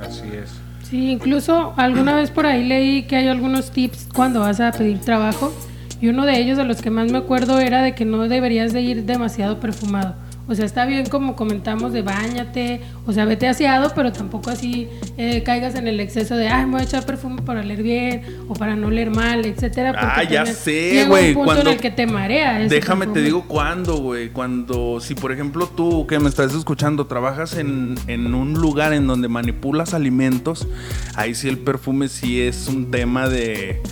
Así 0.00 0.28
es. 0.32 0.67
Sí, 0.88 1.10
incluso 1.10 1.74
alguna 1.76 2.16
vez 2.16 2.30
por 2.30 2.46
ahí 2.46 2.64
leí 2.64 3.02
que 3.02 3.16
hay 3.16 3.28
algunos 3.28 3.72
tips 3.72 4.08
cuando 4.14 4.40
vas 4.40 4.58
a 4.58 4.72
pedir 4.72 4.98
trabajo 5.00 5.52
y 6.00 6.08
uno 6.08 6.24
de 6.24 6.38
ellos 6.38 6.56
de 6.56 6.64
los 6.64 6.80
que 6.80 6.90
más 6.90 7.12
me 7.12 7.18
acuerdo 7.18 7.60
era 7.60 7.82
de 7.82 7.94
que 7.94 8.06
no 8.06 8.26
deberías 8.26 8.72
de 8.72 8.80
ir 8.80 9.04
demasiado 9.04 9.60
perfumado. 9.60 10.14
O 10.48 10.54
sea, 10.54 10.64
está 10.64 10.86
bien 10.86 11.06
como 11.06 11.36
comentamos 11.36 11.92
de 11.92 12.00
bañate, 12.02 12.80
o 13.06 13.12
sea, 13.12 13.26
vete 13.26 13.46
aseado, 13.48 13.92
pero 13.94 14.12
tampoco 14.12 14.50
así 14.50 14.88
eh, 15.18 15.42
caigas 15.42 15.74
en 15.74 15.86
el 15.86 16.00
exceso 16.00 16.36
de, 16.36 16.48
ay, 16.48 16.64
me 16.64 16.72
voy 16.72 16.80
a 16.80 16.84
echar 16.84 17.04
perfume 17.04 17.42
para 17.42 17.60
oler 17.60 17.82
bien 17.82 18.22
o 18.48 18.54
para 18.54 18.74
no 18.74 18.86
oler 18.86 19.10
mal, 19.10 19.44
etcétera. 19.44 19.92
Ah, 19.96 20.24
ya 20.24 20.46
sé, 20.46 21.04
güey, 21.06 21.28
un 21.28 21.34
punto 21.34 21.44
cuando- 21.44 21.70
en 21.70 21.76
el 21.76 21.80
que 21.82 21.90
te 21.90 22.06
marea. 22.06 22.58
Déjame 22.60 23.06
te 23.08 23.20
digo 23.20 23.44
cuándo, 23.46 23.98
güey. 23.98 24.30
Cuando, 24.30 25.00
si 25.00 25.14
por 25.14 25.32
ejemplo 25.32 25.66
tú 25.68 26.06
que 26.06 26.18
me 26.18 26.28
estás 26.28 26.54
escuchando, 26.54 27.06
trabajas 27.06 27.56
en, 27.58 27.94
en 28.06 28.34
un 28.34 28.54
lugar 28.54 28.92
en 28.94 29.06
donde 29.06 29.28
manipulas 29.28 29.92
alimentos, 29.92 30.66
ahí 31.14 31.34
sí 31.34 31.48
el 31.48 31.58
perfume 31.58 32.08
sí 32.08 32.40
es 32.40 32.68
un 32.68 32.90
tema 32.90 33.28
de... 33.28 33.82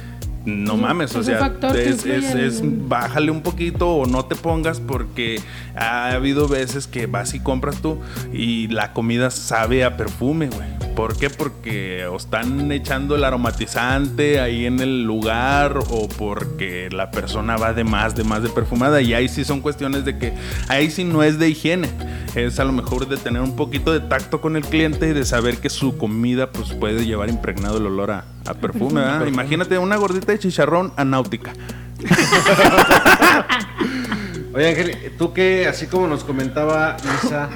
No 0.46 0.76
mames, 0.76 1.14
o 1.16 1.24
sea, 1.24 1.52
es, 1.74 2.04
es 2.06 2.62
bájale 2.88 3.32
un 3.32 3.42
poquito 3.42 3.90
o 3.90 4.06
no 4.06 4.26
te 4.26 4.36
pongas 4.36 4.78
porque 4.78 5.40
ha 5.74 6.12
habido 6.12 6.46
veces 6.46 6.86
que 6.86 7.06
vas 7.06 7.34
y 7.34 7.40
compras 7.40 7.82
tú 7.82 7.98
y 8.32 8.68
la 8.68 8.92
comida 8.92 9.30
sabe 9.30 9.82
a 9.84 9.96
perfume, 9.96 10.48
güey. 10.48 10.75
¿Por 10.96 11.16
qué? 11.18 11.28
Porque 11.28 12.06
o 12.06 12.16
están 12.16 12.72
echando 12.72 13.16
el 13.16 13.24
aromatizante 13.24 14.40
ahí 14.40 14.64
en 14.64 14.80
el 14.80 15.04
lugar 15.04 15.78
o 15.90 16.08
porque 16.08 16.88
la 16.90 17.10
persona 17.10 17.58
va 17.58 17.74
de 17.74 17.84
más, 17.84 18.14
de 18.14 18.24
más 18.24 18.42
de 18.42 18.48
perfumada 18.48 19.02
y 19.02 19.12
ahí 19.12 19.28
sí 19.28 19.44
son 19.44 19.60
cuestiones 19.60 20.06
de 20.06 20.16
que 20.16 20.32
ahí 20.68 20.90
sí 20.90 21.04
no 21.04 21.22
es 21.22 21.38
de 21.38 21.50
higiene. 21.50 21.90
Es 22.34 22.58
a 22.60 22.64
lo 22.64 22.72
mejor 22.72 23.06
de 23.08 23.18
tener 23.18 23.42
un 23.42 23.56
poquito 23.56 23.92
de 23.92 24.00
tacto 24.00 24.40
con 24.40 24.56
el 24.56 24.64
cliente 24.64 25.10
y 25.10 25.12
de 25.12 25.26
saber 25.26 25.58
que 25.58 25.68
su 25.68 25.98
comida 25.98 26.50
pues 26.50 26.72
puede 26.72 27.04
llevar 27.04 27.28
impregnado 27.28 27.76
el 27.76 27.84
olor 27.84 28.12
a, 28.12 28.24
a 28.46 28.54
perfume. 28.54 29.02
Imagínate 29.28 29.76
una 29.76 29.96
gordita 29.96 30.32
de 30.32 30.38
chicharrón 30.38 30.94
a 30.96 31.04
náutica. 31.04 31.52
Oye 34.54 34.68
Ángel, 34.68 35.12
tú 35.18 35.34
que, 35.34 35.68
así 35.68 35.88
como 35.88 36.06
nos 36.06 36.24
comentaba 36.24 36.96
Isa, 37.22 37.50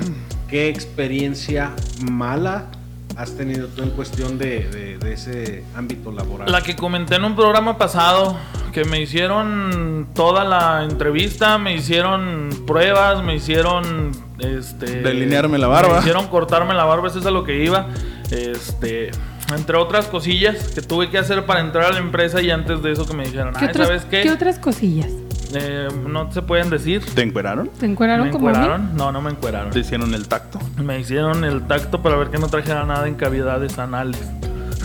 ¿qué 0.46 0.68
experiencia 0.68 1.70
mala 2.02 2.70
has 3.16 3.36
tenido 3.36 3.68
tú 3.68 3.82
en 3.82 3.90
cuestión 3.90 4.38
de, 4.38 4.68
de- 4.68 4.98
de 4.98 5.12
ese 5.12 5.64
ámbito 5.74 6.10
laboral? 6.12 6.50
La 6.50 6.62
que 6.62 6.76
comenté 6.76 7.16
en 7.16 7.24
un 7.24 7.34
programa 7.36 7.76
pasado, 7.78 8.36
que 8.72 8.84
me 8.84 9.00
hicieron 9.00 10.08
toda 10.14 10.44
la 10.44 10.84
entrevista, 10.84 11.58
me 11.58 11.74
hicieron 11.74 12.50
pruebas, 12.66 13.22
me 13.22 13.34
hicieron 13.34 14.12
este 14.38 15.02
Delinearme 15.02 15.58
la 15.58 15.66
barba. 15.66 15.94
Me 15.94 15.98
hicieron 16.00 16.28
cortarme 16.28 16.74
la 16.74 16.84
barba, 16.84 17.08
eso 17.08 17.18
es 17.18 17.26
a 17.26 17.30
lo 17.30 17.44
que 17.44 17.62
iba. 17.64 17.86
Este, 18.30 19.10
entre 19.54 19.76
otras 19.76 20.06
cosillas 20.06 20.68
que 20.68 20.80
tuve 20.82 21.10
que 21.10 21.18
hacer 21.18 21.44
para 21.46 21.60
entrar 21.60 21.86
a 21.86 21.92
la 21.92 21.98
empresa 21.98 22.40
y 22.40 22.50
antes 22.50 22.80
de 22.82 22.92
eso 22.92 23.06
que 23.06 23.14
me 23.14 23.24
dijeron, 23.24 23.52
¿Qué, 23.54 23.64
"Ay, 23.64 23.70
otras, 23.70 23.86
¿sabes 23.88 24.04
qué? 24.04 24.22
¿Qué 24.22 24.30
otras 24.30 24.58
cosillas? 24.58 25.10
Eh, 25.54 25.88
no 26.08 26.30
se 26.32 26.42
pueden 26.42 26.70
decir. 26.70 27.04
¿Te 27.14 27.22
encueraron? 27.22 27.68
¿Te 27.68 27.86
encueraron 27.86 28.26
¿Me 28.26 28.32
como 28.32 28.48
a 28.48 28.52
mí? 28.52 28.56
encueraron? 28.58 28.96
No, 28.96 29.10
no 29.12 29.20
me 29.20 29.30
encueraron. 29.30 29.70
¿Te 29.70 29.80
hicieron 29.80 30.14
el 30.14 30.28
tacto? 30.28 30.58
Me 30.76 30.98
hicieron 31.00 31.44
el 31.44 31.62
tacto 31.66 32.00
para 32.02 32.16
ver 32.16 32.28
que 32.30 32.38
no 32.38 32.48
trajera 32.48 32.84
nada 32.84 33.08
en 33.08 33.14
cavidades 33.14 33.78
anales. 33.78 34.20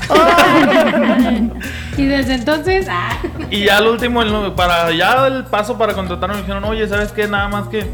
y 1.98 2.06
desde 2.06 2.36
entonces, 2.36 2.88
ah, 2.90 3.18
Y 3.50 3.66
ya 3.66 3.78
el 3.80 3.88
último, 3.88 4.22
el- 4.22 4.52
para 4.54 4.92
ya 4.92 5.28
el 5.28 5.46
paso 5.46 5.78
para 5.78 5.94
contratarme, 5.94 6.36
me 6.36 6.42
dijeron, 6.42 6.64
oye, 6.66 6.88
¿sabes 6.88 7.12
qué? 7.12 7.28
Nada 7.28 7.48
más 7.48 7.68
que 7.68 7.90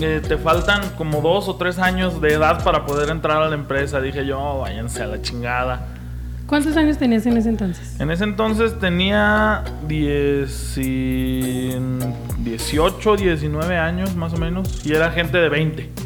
eh, 0.00 0.22
te 0.26 0.36
faltan 0.38 0.80
como 0.96 1.20
dos 1.20 1.48
o 1.48 1.56
tres 1.56 1.78
años 1.78 2.20
de 2.20 2.32
edad 2.34 2.64
para 2.64 2.86
poder 2.86 3.10
entrar 3.10 3.42
a 3.42 3.48
la 3.48 3.54
empresa. 3.54 4.00
Dije 4.00 4.24
yo, 4.26 4.60
váyanse 4.60 5.02
a 5.02 5.06
la 5.06 5.20
chingada. 5.20 5.86
¿Cuántos 6.50 6.76
años 6.76 6.98
tenías 6.98 7.24
en 7.26 7.36
ese 7.36 7.48
entonces? 7.48 7.98
En 8.00 8.10
ese 8.10 8.24
entonces 8.24 8.76
tenía 8.80 9.62
10 9.86 10.76
y- 10.78 11.70
18, 12.44 13.16
19 13.16 13.78
años 13.78 14.16
más 14.16 14.34
o 14.34 14.36
menos. 14.36 14.84
Y 14.84 14.92
era 14.92 15.12
gente 15.12 15.38
de 15.38 15.48
20. 15.48 15.90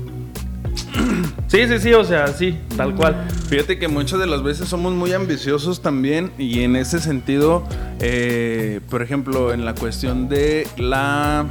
Sí, 1.47 1.69
sí, 1.69 1.79
sí, 1.79 1.93
o 1.93 2.03
sea, 2.03 2.27
sí, 2.29 2.59
tal 2.77 2.97
cual. 2.97 3.29
Fíjate 3.49 3.79
que 3.79 3.87
muchas 3.87 4.19
de 4.19 4.27
las 4.27 4.43
veces 4.43 4.67
somos 4.69 4.93
muy 4.93 5.13
ambiciosos 5.13 5.83
también 5.83 6.33
y 6.37 6.63
en 6.63 6.75
ese 6.75 6.99
sentido, 6.99 7.65
eh, 8.01 8.81
por 8.91 9.03
ejemplo, 9.03 9.53
en 9.53 9.65
la 9.65 9.75
cuestión 9.75 10.29
de 10.29 10.67
la... 10.79 11.47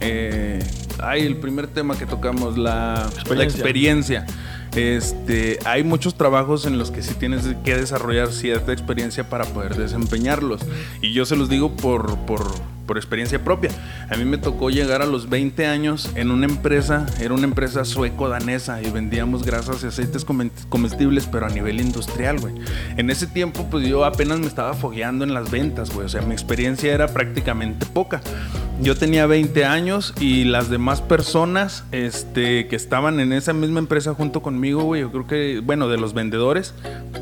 Eh, 0.00 0.64
ay, 0.98 1.26
el 1.26 1.36
primer 1.36 1.66
tema 1.66 1.98
que 1.98 2.06
tocamos, 2.06 2.56
la 2.56 3.06
la 3.28 3.44
Experiencia. 3.44 4.24
Este, 4.76 5.58
hay 5.64 5.84
muchos 5.84 6.16
trabajos 6.16 6.66
en 6.66 6.78
los 6.78 6.90
que 6.90 7.02
sí 7.02 7.14
tienes 7.14 7.44
que 7.64 7.76
desarrollar 7.76 8.32
cierta 8.32 8.72
experiencia 8.72 9.28
para 9.28 9.44
poder 9.44 9.76
desempeñarlos. 9.76 10.62
Y 11.00 11.12
yo 11.12 11.24
se 11.26 11.36
los 11.36 11.48
digo 11.48 11.70
por, 11.76 12.16
por, 12.26 12.44
por 12.86 12.96
experiencia 12.96 13.42
propia. 13.42 13.70
A 14.10 14.16
mí 14.16 14.24
me 14.24 14.38
tocó 14.38 14.70
llegar 14.70 15.02
a 15.02 15.06
los 15.06 15.28
20 15.28 15.66
años 15.66 16.10
en 16.14 16.30
una 16.30 16.46
empresa, 16.46 17.06
era 17.20 17.34
una 17.34 17.44
empresa 17.44 17.84
sueco-danesa 17.84 18.82
y 18.82 18.90
vendíamos 18.90 19.44
grasas 19.44 19.82
y 19.82 19.86
aceites 19.86 20.24
comestibles, 20.24 21.26
pero 21.26 21.46
a 21.46 21.48
nivel 21.48 21.80
industrial, 21.80 22.40
güey. 22.40 22.54
En 22.96 23.10
ese 23.10 23.26
tiempo, 23.26 23.66
pues 23.70 23.86
yo 23.86 24.04
apenas 24.04 24.40
me 24.40 24.46
estaba 24.46 24.74
fogueando 24.74 25.24
en 25.24 25.34
las 25.34 25.50
ventas, 25.50 25.92
güey. 25.92 26.06
O 26.06 26.08
sea, 26.08 26.22
mi 26.22 26.32
experiencia 26.32 26.92
era 26.92 27.08
prácticamente 27.08 27.86
poca. 27.86 28.20
Yo 28.80 28.96
tenía 28.96 29.26
20 29.26 29.64
años 29.64 30.12
y 30.18 30.44
las 30.44 30.68
demás 30.68 31.00
personas 31.00 31.84
este, 31.92 32.66
que 32.66 32.74
estaban 32.74 33.20
en 33.20 33.32
esa 33.32 33.52
misma 33.52 33.78
empresa 33.78 34.14
junto 34.14 34.42
conmigo, 34.42 34.82
güey, 34.82 35.02
yo 35.02 35.12
creo 35.12 35.26
que, 35.26 35.60
bueno, 35.60 35.88
de 35.88 35.96
los 35.96 36.12
vendedores, 36.12 36.74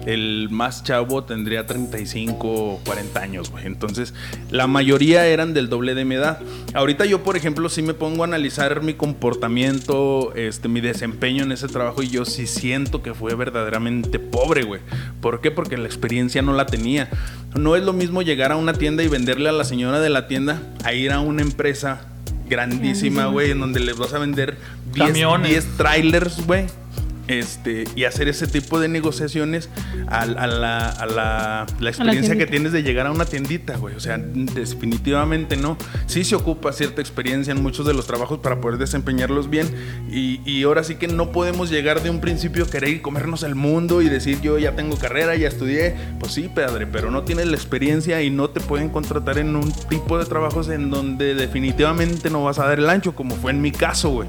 el 0.06 0.48
más 0.50 0.82
chavo 0.82 1.24
tendría 1.24 1.66
35 1.66 2.48
o 2.48 2.80
40 2.84 3.20
años, 3.20 3.50
güey. 3.50 3.66
Entonces, 3.66 4.14
la 4.50 4.66
mayoría 4.66 5.26
eran 5.26 5.51
del 5.54 5.68
doble 5.68 5.94
de 5.94 6.04
mi 6.04 6.14
edad. 6.14 6.40
Ahorita 6.74 7.04
yo, 7.04 7.22
por 7.22 7.36
ejemplo, 7.36 7.68
sí 7.68 7.82
me 7.82 7.94
pongo 7.94 8.22
a 8.22 8.26
analizar 8.26 8.82
mi 8.82 8.94
comportamiento, 8.94 10.34
este, 10.34 10.68
mi 10.68 10.80
desempeño 10.80 11.44
en 11.44 11.52
ese 11.52 11.68
trabajo 11.68 12.02
y 12.02 12.08
yo 12.08 12.24
sí 12.24 12.46
siento 12.46 13.02
que 13.02 13.14
fue 13.14 13.34
verdaderamente 13.34 14.18
pobre, 14.18 14.62
güey. 14.64 14.80
¿Por 15.20 15.40
qué? 15.40 15.50
Porque 15.50 15.76
la 15.76 15.86
experiencia 15.86 16.42
no 16.42 16.52
la 16.52 16.66
tenía. 16.66 17.08
No 17.54 17.76
es 17.76 17.82
lo 17.82 17.92
mismo 17.92 18.22
llegar 18.22 18.52
a 18.52 18.56
una 18.56 18.72
tienda 18.72 19.02
y 19.02 19.08
venderle 19.08 19.48
a 19.48 19.52
la 19.52 19.64
señora 19.64 20.00
de 20.00 20.10
la 20.10 20.28
tienda 20.28 20.62
a 20.84 20.92
ir 20.92 21.12
a 21.12 21.20
una 21.20 21.42
empresa 21.42 22.08
grandísima, 22.48 23.26
güey, 23.26 23.50
en 23.50 23.60
donde 23.60 23.80
les 23.80 23.96
vas 23.96 24.12
a 24.14 24.18
vender 24.18 24.58
10, 24.92 25.06
Camiones. 25.06 25.50
10 25.50 25.76
trailers, 25.76 26.46
güey. 26.46 26.66
Este, 27.28 27.84
y 27.94 28.04
hacer 28.04 28.28
ese 28.28 28.46
tipo 28.48 28.80
de 28.80 28.88
negociaciones 28.88 29.68
a, 30.08 30.22
a 30.22 30.46
la, 30.46 30.88
a 30.88 31.06
la- 31.06 31.66
la 31.80 31.88
experiencia 31.88 32.36
que 32.36 32.46
tienes 32.46 32.72
de 32.72 32.82
llegar 32.82 33.06
a 33.06 33.12
una 33.12 33.24
tiendita, 33.24 33.76
güey. 33.76 33.94
O 33.94 34.00
sea, 34.00 34.18
definitivamente 34.18 35.56
no. 35.56 35.76
Sí 36.06 36.24
se 36.24 36.34
ocupa 36.34 36.72
cierta 36.72 37.00
experiencia 37.00 37.52
en 37.52 37.62
muchos 37.62 37.86
de 37.86 37.94
los 37.94 38.06
trabajos 38.06 38.40
para 38.40 38.60
poder 38.60 38.78
desempeñarlos 38.78 39.48
bien. 39.50 39.68
Y, 40.10 40.40
y 40.44 40.62
ahora 40.64 40.82
sí 40.84 40.96
que 40.96 41.06
no 41.08 41.30
podemos 41.32 41.70
llegar 41.70 42.02
de 42.02 42.10
un 42.10 42.20
principio 42.20 42.64
a 42.64 42.70
querer 42.70 43.00
comernos 43.02 43.42
el 43.44 43.54
mundo 43.54 44.02
y 44.02 44.08
decir 44.08 44.40
yo 44.40 44.58
ya 44.58 44.74
tengo 44.74 44.96
carrera, 44.96 45.36
ya 45.36 45.48
estudié. 45.48 45.94
Pues 46.18 46.32
sí, 46.32 46.50
padre, 46.54 46.86
pero 46.86 47.10
no 47.10 47.22
tienes 47.22 47.46
la 47.46 47.56
experiencia 47.56 48.20
y 48.22 48.30
no 48.30 48.50
te 48.50 48.60
pueden 48.60 48.88
contratar 48.88 49.38
en 49.38 49.54
un 49.56 49.70
tipo 49.88 50.18
de 50.18 50.24
trabajos 50.26 50.68
en 50.68 50.90
donde 50.90 51.34
definitivamente 51.34 52.30
no 52.30 52.44
vas 52.44 52.58
a 52.58 52.66
dar 52.66 52.78
el 52.78 52.88
ancho, 52.90 53.14
como 53.14 53.36
fue 53.36 53.52
en 53.52 53.60
mi 53.62 53.70
caso, 53.70 54.10
güey. 54.10 54.28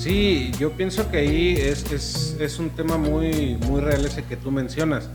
Sí, 0.00 0.50
yo 0.58 0.70
pienso 0.70 1.10
que 1.10 1.18
ahí 1.18 1.54
es, 1.58 1.92
es, 1.92 2.34
es 2.40 2.58
un 2.58 2.70
tema 2.70 2.96
muy, 2.96 3.58
muy 3.68 3.82
real 3.82 4.02
ese 4.06 4.24
que 4.24 4.34
tú 4.34 4.50
mencionas. 4.50 5.10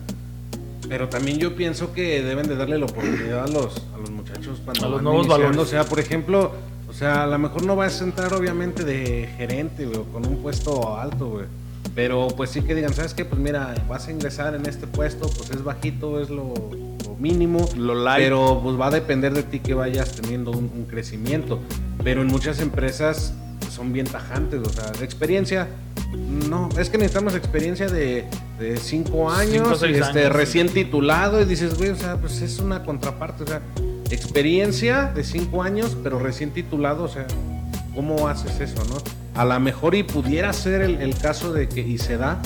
Pero 0.88 1.10
también 1.10 1.40
yo 1.40 1.56
pienso 1.56 1.92
que 1.92 2.22
deben 2.22 2.48
de 2.48 2.56
darle 2.56 2.78
la 2.78 2.86
oportunidad 2.86 3.46
a 3.46 3.48
los, 3.48 3.82
a 3.96 3.98
los 3.98 4.12
muchachos 4.12 4.62
cuando 4.64 4.86
A 4.86 4.90
los 4.90 5.02
nuevos 5.02 5.28
valores. 5.28 5.58
O 5.58 5.66
sea, 5.66 5.86
por 5.86 6.00
ejemplo, 6.00 6.52
o 6.88 6.94
sea, 6.94 7.24
a 7.24 7.26
lo 7.26 7.40
mejor 7.40 7.66
no 7.66 7.76
vas 7.76 8.00
a 8.00 8.04
entrar 8.04 8.32
obviamente 8.36 8.84
de 8.84 9.28
gerente, 9.36 9.88
güey, 9.88 9.98
o 9.98 10.04
con 10.04 10.24
un 10.28 10.38
puesto 10.44 10.96
alto, 11.00 11.30
güey. 11.30 11.46
Pero 11.96 12.28
pues 12.38 12.52
sí 12.52 12.62
que 12.62 12.76
digan, 12.76 12.94
¿sabes 12.94 13.16
qué? 13.16 13.26
Pues 13.26 13.42
mira, 13.42 13.74
vas 13.90 14.08
a 14.08 14.12
ingresar 14.12 14.54
en 14.54 14.68
este 14.68 14.86
puesto, 14.86 15.28
pues 15.30 15.50
es 15.50 15.64
bajito, 15.64 16.22
es 16.22 16.30
lo, 16.30 16.54
lo 17.06 17.16
mínimo. 17.16 17.68
Lo 17.76 17.96
light. 17.96 18.24
Pero 18.24 18.60
pues 18.62 18.80
va 18.80 18.90
a 18.90 18.92
depender 18.92 19.34
de 19.34 19.42
ti 19.42 19.62
que 19.62 19.74
vayas 19.74 20.12
teniendo 20.12 20.52
un, 20.52 20.70
un 20.72 20.86
crecimiento. 20.86 21.60
Pero 22.04 22.22
en 22.22 22.28
muchas 22.28 22.60
empresas 22.60 23.34
son 23.76 23.92
bien 23.92 24.08
tajantes, 24.08 24.62
o 24.62 24.70
sea, 24.70 24.92
de 24.92 25.04
experiencia. 25.04 25.68
No, 26.16 26.70
es 26.78 26.90
que 26.90 26.98
necesitamos 26.98 27.36
experiencia 27.36 27.88
de, 27.88 28.26
de 28.58 28.78
cinco 28.78 29.30
años, 29.30 29.80
Cinco, 29.80 29.86
este, 29.86 30.04
años, 30.04 30.12
sí. 30.14 30.30
recién 30.30 30.70
titulado, 30.70 31.42
y 31.42 31.46
dices, 31.46 31.78
güey, 31.78 31.90
o 31.90 31.96
sea, 31.96 32.18
pues 32.18 32.42
es 32.42 32.60
una 32.60 32.84
contraparte, 32.84 33.44
o 33.44 33.48
sea, 33.48 33.62
experiencia 34.10 35.12
de 35.14 35.24
cinco 35.24 35.62
años, 35.62 35.98
pero 36.02 36.20
recién 36.20 36.52
titulado, 36.52 37.04
o 37.04 37.08
sea, 37.10 37.28
¿cómo 37.94 38.28
haces 38.28 38.60
eso, 38.62 38.84
no? 38.86 38.98
A 39.40 39.44
lo 39.44 39.60
mejor 39.60 39.96
y 39.96 40.04
pudiera 40.04 40.54
ser 40.54 40.82
el, 40.82 41.02
el 41.02 41.18
caso 41.18 41.52
de 41.52 41.68
que, 41.68 41.82
y 41.82 41.98
se 41.98 42.18
da, 42.18 42.42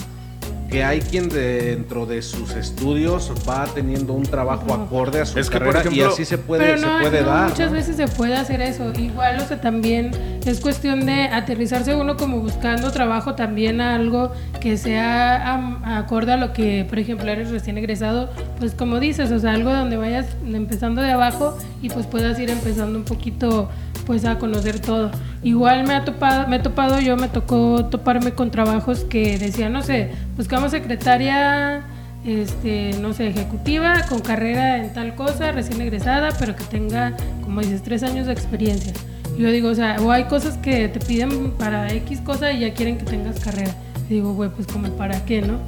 que 0.70 0.84
hay 0.84 1.00
quien 1.02 1.30
dentro 1.30 2.06
de 2.06 2.22
sus 2.22 2.52
estudios 2.52 3.32
va 3.48 3.66
teniendo 3.74 4.14
un 4.14 4.24
trabajo 4.24 4.72
acorde 4.74 5.20
a 5.22 5.26
su 5.26 5.40
Es 5.40 5.50
que, 5.50 5.58
carrera 5.58 5.80
y 5.80 5.88
ejemplo- 5.88 6.08
así 6.14 6.26
se 6.26 6.38
puede, 6.38 6.64
Pero 6.66 6.78
se 6.78 6.86
no, 6.86 7.00
puede 7.02 7.22
no, 7.22 7.28
dar. 7.28 7.50
muchas 7.50 7.68
¿no? 7.72 7.78
veces 7.78 7.96
se 7.96 8.08
puede 8.08 8.36
hacer 8.36 8.62
eso. 8.62 8.92
Igual, 8.94 9.40
o 9.40 9.46
sea, 9.48 9.60
también 9.60 10.12
es 10.46 10.60
cuestión 10.60 11.06
de 11.06 11.24
aterrizarse 11.24 11.96
uno 11.96 12.18
como 12.18 12.40
buscando 12.40 12.92
trabajo 12.92 13.34
también 13.36 13.82
a 13.82 13.96
algo 13.96 14.32
que 14.62 14.78
sea 14.78 15.54
am- 15.56 15.84
acorde 15.84 16.34
a 16.34 16.38
lo 16.38 16.54
que, 16.54 16.86
por 16.88 17.00
ejemplo, 17.00 17.28
eres 17.32 17.50
recién 17.50 17.78
egresado, 17.78 18.30
pues 18.60 18.74
como 18.76 19.00
dices, 19.00 19.32
o 19.32 19.40
sea, 19.40 19.54
algo 19.54 19.72
donde 19.74 19.98
vayas 19.98 20.28
empezando 20.46 21.02
de 21.02 21.12
abajo 21.12 21.58
y 21.82 21.90
pues 21.90 22.06
puedas 22.06 22.38
ir 22.40 22.50
empezando 22.52 22.98
un 23.00 23.06
poquito 23.06 23.70
pues 24.06 24.26
a 24.26 24.38
conocer 24.40 24.80
todo. 24.80 25.12
Igual 25.42 25.88
me 25.88 25.94
ha 25.94 26.04
topado, 26.04 26.48
me 26.48 26.58
he 26.58 26.60
topado, 26.60 27.00
yo 27.00 27.16
me 27.16 27.30
tocó 27.30 27.86
toparme 27.86 28.34
con 28.34 28.52
trabajos 28.52 29.06
que 29.06 29.38
decían, 29.38 29.72
no 29.72 29.82
sé, 29.82 30.12
buscamos 30.36 30.72
secretaria 30.72 31.84
este, 32.26 32.92
no 33.00 33.14
sé, 33.14 33.28
ejecutiva, 33.28 34.06
con 34.08 34.20
carrera 34.20 34.78
en 34.78 34.94
tal 34.94 35.16
cosa, 35.16 35.52
recién 35.52 35.82
egresada, 35.82 36.30
pero 36.38 36.56
que 36.56 36.64
tenga, 36.66 37.16
como 37.44 37.62
dices, 37.62 37.82
tres 37.84 38.04
años 38.04 38.28
de 38.28 38.34
experiencia. 38.34 38.94
Yo 39.38 39.50
digo, 39.52 39.70
o 39.70 39.76
sea, 39.76 39.98
o 40.02 40.12
hay 40.12 40.26
cosas 40.26 40.58
que 40.58 40.90
te 40.90 41.00
piden 41.00 41.52
para 41.52 41.94
X 41.94 42.20
cosa 42.22 42.52
y 42.52 42.60
ya 42.60 42.74
quieren 42.74 42.98
que 42.98 43.06
tengas 43.06 43.40
carrera. 43.40 43.74
Y 44.10 44.16
digo, 44.16 44.34
güey, 44.34 44.50
pues 44.50 44.68
como 44.68 44.90
para 44.90 45.24
qué, 45.24 45.42
¿no? 45.42 45.60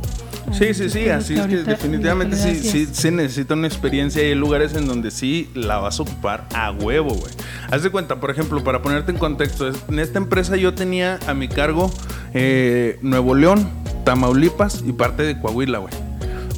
Sí, 0.51 0.73
sí, 0.73 0.89
sí, 0.89 1.07
así 1.07 1.36
es 1.36 1.45
que 1.45 1.57
definitivamente 1.57 2.36
sí, 2.36 2.55
sí, 2.55 2.88
se 2.91 3.12
necesita 3.12 3.53
una 3.53 3.67
experiencia 3.67 4.23
y 4.23 4.29
hay 4.29 4.36
lugares 4.36 4.73
en 4.73 4.88
donde 4.88 5.12
sí 5.12 5.49
la 5.53 5.77
vas 5.77 5.99
a 5.99 6.03
ocupar 6.03 6.47
a 6.53 6.71
huevo, 6.71 7.13
güey. 7.13 7.31
Haz 7.71 7.84
de 7.84 7.89
cuenta, 7.89 8.19
por 8.19 8.29
ejemplo, 8.29 8.62
para 8.65 8.81
ponerte 8.81 9.12
en 9.12 9.17
contexto, 9.17 9.71
en 9.88 9.99
esta 9.99 10.17
empresa 10.17 10.57
yo 10.57 10.73
tenía 10.73 11.19
a 11.25 11.34
mi 11.34 11.47
cargo 11.47 11.89
eh, 12.34 12.99
Nuevo 13.01 13.34
León, 13.34 13.65
Tamaulipas 14.03 14.84
y 14.86 14.91
parte 14.91 15.23
de 15.23 15.39
Coahuila, 15.39 15.77
güey. 15.77 15.93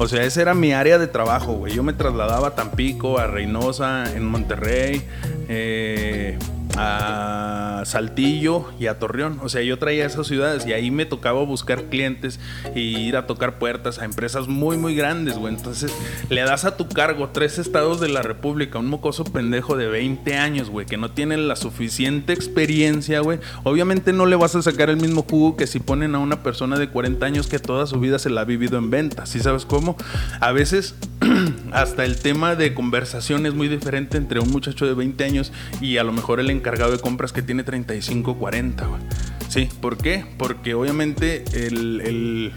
O 0.00 0.08
sea, 0.08 0.24
esa 0.24 0.42
era 0.42 0.54
mi 0.54 0.72
área 0.72 0.98
de 0.98 1.06
trabajo, 1.06 1.52
güey. 1.52 1.72
Yo 1.72 1.84
me 1.84 1.92
trasladaba 1.92 2.48
a 2.48 2.54
Tampico, 2.56 3.20
a 3.20 3.28
Reynosa, 3.28 4.12
en 4.12 4.26
Monterrey, 4.26 5.04
eh, 5.48 6.36
a 6.76 7.82
Saltillo 7.84 8.66
y 8.78 8.86
a 8.86 8.98
Torreón. 8.98 9.38
O 9.42 9.48
sea, 9.48 9.62
yo 9.62 9.78
traía 9.78 10.06
esas 10.06 10.26
ciudades 10.26 10.66
y 10.66 10.72
ahí 10.72 10.90
me 10.90 11.06
tocaba 11.06 11.42
buscar 11.44 11.84
clientes 11.84 12.40
y 12.74 12.96
ir 12.98 13.16
a 13.16 13.26
tocar 13.26 13.58
puertas 13.58 13.98
a 13.98 14.04
empresas 14.04 14.48
muy, 14.48 14.76
muy 14.76 14.94
grandes, 14.94 15.36
güey. 15.36 15.54
Entonces, 15.54 15.94
le 16.28 16.42
das 16.42 16.64
a 16.64 16.76
tu 16.76 16.88
cargo 16.88 17.30
tres 17.32 17.58
estados 17.58 18.00
de 18.00 18.08
la 18.08 18.22
República, 18.22 18.78
un 18.78 18.86
mocoso 18.86 19.24
pendejo 19.24 19.76
de 19.76 19.88
20 19.88 20.36
años, 20.36 20.70
güey, 20.70 20.86
que 20.86 20.96
no 20.96 21.10
tiene 21.10 21.36
la 21.36 21.56
suficiente 21.56 22.32
experiencia, 22.32 23.20
güey. 23.20 23.38
Obviamente 23.62 24.12
no 24.12 24.26
le 24.26 24.36
vas 24.36 24.54
a 24.54 24.62
sacar 24.62 24.90
el 24.90 24.96
mismo 24.96 25.24
jugo 25.28 25.56
que 25.56 25.66
si 25.66 25.80
ponen 25.80 26.14
a 26.14 26.18
una 26.18 26.42
persona 26.42 26.78
de 26.78 26.88
40 26.88 27.24
años 27.24 27.46
que 27.46 27.58
toda 27.58 27.86
su 27.86 28.00
vida 28.00 28.18
se 28.18 28.30
la 28.30 28.42
ha 28.42 28.44
vivido 28.44 28.78
en 28.78 28.90
ventas. 28.90 29.28
¿Sí 29.28 29.40
sabes 29.40 29.66
cómo? 29.66 29.96
A 30.40 30.52
veces 30.52 30.94
hasta 31.72 32.04
el 32.04 32.16
tema 32.16 32.54
de 32.54 32.74
conversación 32.74 33.46
es 33.46 33.54
muy 33.54 33.68
diferente 33.68 34.16
entre 34.16 34.40
un 34.40 34.50
muchacho 34.50 34.86
de 34.86 34.94
20 34.94 35.24
años 35.24 35.52
y 35.80 35.96
a 35.98 36.04
lo 36.04 36.12
mejor 36.12 36.40
el 36.40 36.50
encargado 36.64 36.92
de 36.92 36.98
compras 36.98 37.32
que 37.34 37.42
tiene 37.42 37.62
35, 37.62 38.36
40, 38.38 38.86
güey. 38.86 39.02
Sí, 39.50 39.68
¿por 39.82 39.98
qué? 39.98 40.24
Porque 40.38 40.72
obviamente 40.72 41.44
el, 41.52 42.00
el- 42.00 42.52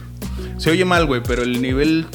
Se 0.57 0.71
oye 0.71 0.85
mal, 0.85 1.05
güey, 1.05 1.21
pero 1.21 1.43
el 1.43 1.61
nivel 1.61 2.05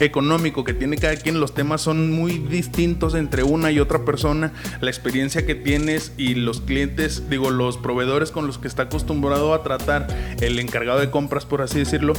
económico 0.00 0.64
que 0.64 0.72
tiene 0.74 0.96
cada 0.96 1.14
quien, 1.16 1.38
los 1.40 1.54
temas 1.54 1.82
son 1.82 2.10
muy 2.10 2.38
distintos 2.38 3.14
entre 3.14 3.42
una 3.42 3.70
y 3.70 3.78
otra 3.78 4.04
persona, 4.04 4.52
la 4.80 4.90
experiencia 4.90 5.44
que 5.46 5.54
tienes 5.54 6.12
y 6.16 6.34
los 6.34 6.62
clientes, 6.62 7.28
digo, 7.30 7.50
los 7.50 7.76
proveedores 7.76 8.30
con 8.32 8.46
los 8.46 8.58
que 8.58 8.66
está 8.66 8.84
acostumbrado 8.84 9.52
a 9.54 9.62
tratar 9.62 10.08
el 10.40 10.58
encargado 10.58 10.98
de 10.98 11.10
compras, 11.10 11.44
por 11.44 11.60
así 11.62 11.78
decirlo, 11.78 12.14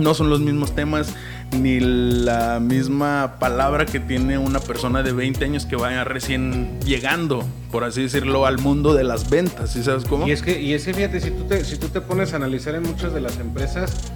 no 0.00 0.14
son 0.14 0.30
los 0.30 0.40
mismos 0.40 0.74
temas, 0.74 1.14
ni 1.52 1.80
la 1.80 2.60
misma 2.60 3.36
palabra 3.38 3.86
que 3.86 4.00
tiene 4.00 4.38
una 4.38 4.60
persona 4.60 5.02
de 5.02 5.12
20 5.12 5.44
años 5.44 5.66
que 5.66 5.76
vaya 5.76 6.04
recién 6.04 6.78
llegando, 6.80 7.44
por 7.70 7.84
así 7.84 8.02
decirlo, 8.02 8.46
al 8.46 8.58
mundo 8.58 8.94
de 8.94 9.04
las 9.04 9.30
ventas, 9.30 9.72
¿sí 9.72 9.82
sabes 9.82 10.04
cómo? 10.04 10.26
Y 10.26 10.32
es 10.32 10.42
que, 10.42 10.60
y 10.60 10.74
es 10.74 10.84
que 10.84 10.94
fíjate, 10.94 11.20
si 11.20 11.30
tú, 11.30 11.44
te, 11.44 11.64
si 11.64 11.76
tú 11.76 11.88
te 11.88 12.00
pones 12.00 12.32
a 12.32 12.36
analizar 12.36 12.74
en 12.74 12.82
muchas 12.82 13.12
de 13.12 13.20
las 13.20 13.38
empresas, 13.38 14.12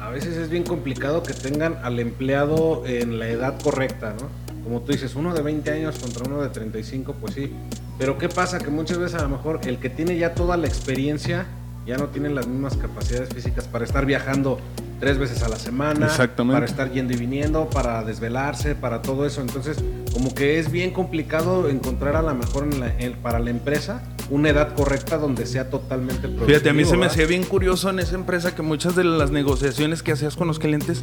a 0.00 0.10
veces 0.10 0.36
es 0.36 0.48
bien 0.48 0.64
complicado 0.64 1.22
que 1.22 1.34
tengan 1.34 1.78
al 1.82 2.00
empleado 2.00 2.82
en 2.86 3.18
la 3.18 3.28
edad 3.28 3.60
correcta, 3.60 4.14
¿no? 4.18 4.28
Como 4.64 4.80
tú 4.80 4.92
dices, 4.92 5.14
uno 5.14 5.34
de 5.34 5.42
20 5.42 5.70
años 5.70 5.98
contra 5.98 6.24
uno 6.24 6.42
de 6.42 6.48
35, 6.48 7.14
pues 7.20 7.34
sí. 7.34 7.52
Pero 7.98 8.18
¿qué 8.18 8.28
pasa? 8.28 8.58
Que 8.58 8.70
muchas 8.70 8.98
veces 8.98 9.18
a 9.18 9.22
lo 9.22 9.28
mejor 9.28 9.60
el 9.64 9.78
que 9.78 9.90
tiene 9.90 10.16
ya 10.16 10.34
toda 10.34 10.56
la 10.56 10.66
experiencia 10.66 11.46
ya 11.88 11.96
no 11.96 12.06
tiene 12.08 12.28
las 12.28 12.46
mismas 12.46 12.76
capacidades 12.76 13.30
físicas 13.34 13.64
para 13.66 13.84
estar 13.84 14.04
viajando 14.04 14.60
tres 15.00 15.16
veces 15.16 15.42
a 15.42 15.48
la 15.48 15.56
semana, 15.56 16.06
Exactamente. 16.06 16.54
para 16.56 16.66
estar 16.66 16.92
yendo 16.92 17.14
y 17.14 17.16
viniendo, 17.16 17.70
para 17.70 18.02
desvelarse, 18.04 18.74
para 18.74 19.00
todo 19.00 19.24
eso. 19.24 19.40
Entonces, 19.40 19.78
como 20.12 20.34
que 20.34 20.58
es 20.58 20.70
bien 20.70 20.90
complicado 20.90 21.68
encontrar 21.68 22.16
a 22.16 22.22
lo 22.22 22.34
mejor 22.34 22.64
en 22.64 22.80
la- 22.80 22.92
en- 22.98 23.14
para 23.14 23.38
la 23.38 23.50
empresa 23.50 24.02
una 24.30 24.50
edad 24.50 24.74
correcta 24.74 25.16
donde 25.16 25.46
sea 25.46 25.70
totalmente. 25.70 26.28
Fíjate, 26.46 26.68
a 26.68 26.74
mí 26.74 26.84
se 26.84 26.98
me 26.98 27.06
hacía 27.06 27.24
bien 27.24 27.44
curioso 27.44 27.88
en 27.88 27.98
esa 28.00 28.14
empresa 28.16 28.54
que 28.54 28.60
muchas 28.60 28.94
de 28.94 29.04
las 29.04 29.30
negociaciones 29.30 30.02
que 30.02 30.12
hacías 30.12 30.36
con 30.36 30.46
los 30.48 30.58
clientes 30.58 31.02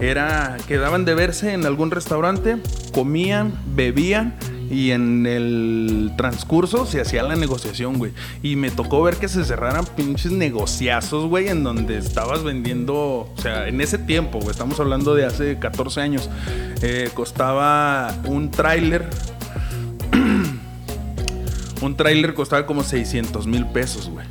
era 0.00 0.56
quedaban 0.66 1.04
de 1.04 1.14
verse 1.14 1.52
en 1.52 1.66
algún 1.66 1.92
restaurante, 1.92 2.56
comían, 2.92 3.52
bebían 3.76 4.34
y 4.70 4.90
en 4.90 5.26
el 5.26 6.12
transcurso 6.16 6.86
se 6.86 7.00
hacía 7.00 7.22
la 7.22 7.36
negociación, 7.36 7.98
güey. 7.98 8.12
Y 8.42 8.56
me 8.56 8.70
tocó 8.70 9.02
ver 9.02 9.16
que 9.16 9.28
se 9.28 9.44
cerraran 9.44 9.84
pinches 9.96 10.32
negociazos, 10.32 11.28
güey, 11.28 11.48
en 11.48 11.64
donde 11.64 11.98
estabas 11.98 12.42
vendiendo, 12.42 12.94
o 12.94 13.34
sea, 13.36 13.68
en 13.68 13.80
ese 13.80 13.98
tiempo, 13.98 14.38
güey, 14.38 14.50
estamos 14.50 14.80
hablando 14.80 15.14
de 15.14 15.24
hace 15.24 15.58
14 15.58 16.00
años, 16.00 16.30
eh, 16.82 17.10
costaba 17.14 18.14
un 18.26 18.50
tráiler 18.50 19.08
un 21.82 21.96
tráiler 21.96 22.34
costaba 22.34 22.66
como 22.66 22.82
600 22.82 23.46
mil 23.46 23.66
pesos, 23.66 24.08
güey. 24.08 24.26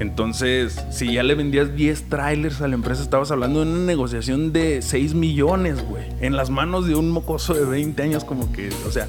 Entonces, 0.00 0.84
si 0.90 1.12
ya 1.12 1.22
le 1.22 1.34
vendías 1.34 1.76
10 1.76 2.08
trailers 2.08 2.60
a 2.60 2.68
la 2.68 2.74
empresa, 2.74 3.02
estabas 3.02 3.30
hablando 3.30 3.64
de 3.64 3.70
una 3.70 3.84
negociación 3.84 4.52
de 4.52 4.82
6 4.82 5.14
millones, 5.14 5.82
güey. 5.86 6.04
En 6.20 6.36
las 6.36 6.50
manos 6.50 6.86
de 6.86 6.94
un 6.94 7.10
mocoso 7.10 7.54
de 7.54 7.64
20 7.64 8.02
años, 8.02 8.24
como 8.24 8.52
que, 8.52 8.70
o 8.86 8.90
sea, 8.90 9.08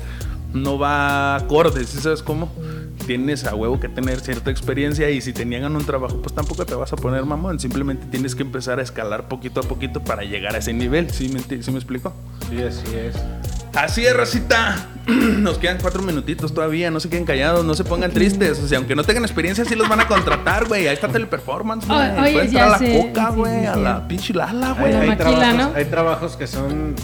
no 0.54 0.78
va 0.78 1.36
acorde, 1.36 1.84
¿sí 1.86 1.98
sabes 2.00 2.22
cómo? 2.24 2.52
Tienes 3.06 3.44
a 3.46 3.54
huevo 3.56 3.80
que 3.80 3.90
tener 3.90 4.20
cierta 4.22 4.50
experiencia 4.50 5.10
y 5.10 5.20
si 5.20 5.34
te 5.34 5.46
niegan 5.46 5.76
un 5.76 5.84
trabajo, 5.86 6.22
pues 6.22 6.34
tampoco 6.34 6.66
te 6.66 6.74
vas 6.76 6.94
a 6.94 6.96
poner 6.96 7.26
mamón. 7.26 7.60
Simplemente 7.60 8.06
tienes 8.10 8.34
que 8.36 8.44
empezar 8.44 8.80
a 8.80 8.82
escalar 8.82 9.28
poquito 9.28 9.60
a 9.60 9.64
poquito 9.64 10.02
para 10.04 10.24
llegar 10.24 10.56
a 10.56 10.60
ese 10.60 10.72
nivel. 10.74 11.10
¿Sí 11.12 11.28
me, 11.30 11.40
sí 11.62 11.72
me 11.72 11.78
explico? 11.78 12.14
Sí, 12.50 12.62
así 12.62 12.96
es. 12.96 13.16
Así 13.76 14.06
es, 14.06 14.16
Rosita. 14.16 14.88
Nos 15.08 15.58
quedan 15.58 15.80
cuatro 15.82 16.02
minutitos 16.04 16.54
todavía. 16.54 16.92
No 16.92 17.00
se 17.02 17.10
queden 17.10 17.26
callados, 17.26 17.66
no 17.66 17.74
se 17.74 17.84
pongan 17.84 18.12
tristes. 18.12 18.60
O 18.60 18.68
sea, 18.68 18.78
aunque 18.78 18.96
no 18.96 19.04
tengan 19.04 19.24
experiencia, 19.24 19.66
sí 19.66 19.76
los 19.76 19.90
van 19.90 20.00
a 20.00 20.08
contratar, 20.08 20.68
güey. 20.68 20.88
Ahí 20.88 20.94
está 20.94 21.08
Teleperformance, 21.10 21.88
güey. 21.88 21.98
Ya 22.36 22.42
entrar 22.44 22.68
a 22.68 22.70
la 22.70 22.78
sé. 22.78 23.00
coca, 23.08 23.30
Sí, 23.32 23.36
güey. 23.38 23.60
sí, 23.62 23.66
a 23.66 23.76
la 23.76 24.08
pinche 24.08 24.34
lala, 24.34 24.72
Hay, 24.74 24.94
güey. 24.94 25.10
hay 25.10 25.18
trabajos, 25.18 25.56
¿no? 25.58 25.72
hay 25.76 25.86
trabajos 25.86 26.36
que 26.38 26.48
son 26.48 26.96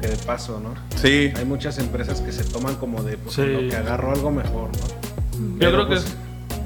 que 0.00 0.08
de 0.08 0.16
paso, 0.16 0.60
¿no? 0.60 0.74
Sí. 0.98 1.32
Hay 1.36 1.44
muchas 1.44 1.78
empresas 1.78 2.20
que 2.20 2.32
se 2.32 2.44
toman 2.44 2.76
como 2.76 3.02
de 3.02 3.16
pues, 3.18 3.34
Sí. 3.36 3.42
lo 3.46 3.68
que 3.68 3.76
agarro 3.76 4.12
algo 4.12 4.30
mejor, 4.30 4.70
¿no? 4.72 5.58
Yo 5.58 5.70
creo 5.70 5.82
que 5.88 5.94
pues, 5.94 6.04
es- 6.04 6.16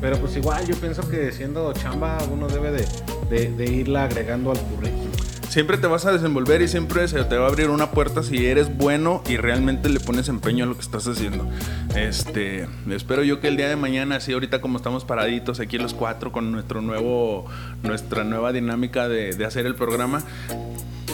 Pero 0.01 0.19
pues 0.19 0.37
igual, 0.37 0.67
yo 0.67 0.75
pienso 0.77 1.09
que 1.09 1.33
siendo 1.33 1.73
chamba 1.73 2.19
uno 2.31 2.47
debe 2.49 2.71
de, 2.73 2.87
de- 3.31 3.49
de 3.51 3.65
irla 3.73 4.05
agregando 4.05 4.51
al 4.51 4.59
currículum. 4.59 5.09
Siempre 5.49 5.79
te 5.79 5.87
vas 5.87 6.05
a 6.05 6.13
desenvolver 6.13 6.61
y 6.63 6.69
siempre 6.69 7.07
se 7.09 7.23
te 7.25 7.37
va 7.37 7.47
a 7.47 7.49
abrir 7.49 7.71
una 7.71 7.91
puerta 7.93 8.23
si 8.25 8.45
eres 8.45 8.77
bueno 8.77 9.23
y 9.29 9.37
realmente 9.37 9.89
le 9.89 10.01
pones 10.01 10.29
empeño 10.29 10.65
a 10.65 10.67
lo 10.67 10.75
que 10.75 10.81
estás 10.81 11.07
haciendo. 11.07 11.47
Este, 11.95 12.67
espero 12.91 13.23
yo 13.23 13.41
que 13.41 13.49
el 13.49 13.57
día 13.57 13.69
de 13.69 13.77
mañana, 13.77 14.17
así 14.17 14.33
ahorita 14.33 14.61
como 14.61 14.77
estamos 14.79 15.05
paraditos 15.05 15.61
aquí 15.61 15.79
los 15.79 15.95
cuatro 15.95 16.33
con 16.33 16.51
nuestro 16.51 16.83
nuevo, 16.83 17.47
nuestra 17.85 18.25
nueva 18.25 18.53
dinámica 18.53 19.09
de, 19.09 19.35
de 19.35 19.45
hacer 19.47 19.65
el 19.65 19.77
programa, 19.77 20.23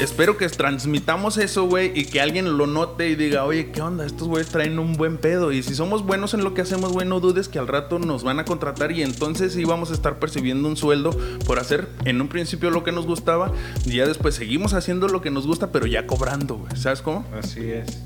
espero 0.01 0.37
que 0.37 0.49
transmitamos 0.49 1.37
eso, 1.39 1.65
güey, 1.65 1.93
y 1.95 2.07
que 2.07 2.21
alguien 2.21 2.57
lo 2.57 2.67
note 2.67 3.09
y 3.09 3.15
diga, 3.15 3.45
oye, 3.45 3.71
¿qué 3.71 3.83
onda? 3.83 4.07
Estos 4.07 4.29
güeyes 4.29 4.49
traen 4.49 4.79
un 4.79 4.95
buen 4.95 5.19
pedo. 5.19 5.53
Y 5.53 5.63
si 5.63 5.75
somos 5.75 6.05
buenos 6.05 6.35
en 6.35 6.43
lo 6.43 6.55
que 6.55 6.63
hacemos, 6.63 6.93
güey, 6.93 7.07
no 7.07 7.21
dudes 7.21 7.49
que 7.49 7.59
al 7.59 7.69
rato 7.69 7.99
nos 7.99 8.25
van 8.25 8.39
a 8.39 8.45
contratar 8.45 8.93
y 8.93 9.03
entonces 9.03 9.53
sí 9.53 9.65
vamos 9.65 9.91
a 9.91 9.95
estar 9.95 10.19
percibiendo 10.19 10.67
un 10.69 10.77
sueldo 10.77 11.11
por 11.47 11.59
hacer 11.59 11.89
en 12.05 12.21
un 12.21 12.29
principio 12.29 12.71
lo 12.71 12.83
que 12.83 12.93
nos 12.93 13.07
gustaba 13.07 13.53
y 13.85 13.97
ya 13.97 14.07
después 14.07 14.35
seguimos 14.35 14.75
haciendo 14.75 15.09
lo 15.09 15.21
que 15.21 15.31
nos 15.31 15.47
gusta, 15.47 15.71
pero 15.71 15.87
ya 15.87 16.07
cobrando, 16.07 16.57
güey. 16.57 16.77
¿Sabes 16.77 17.03
cómo? 17.03 17.25
Así 17.39 17.71
es. 17.71 18.01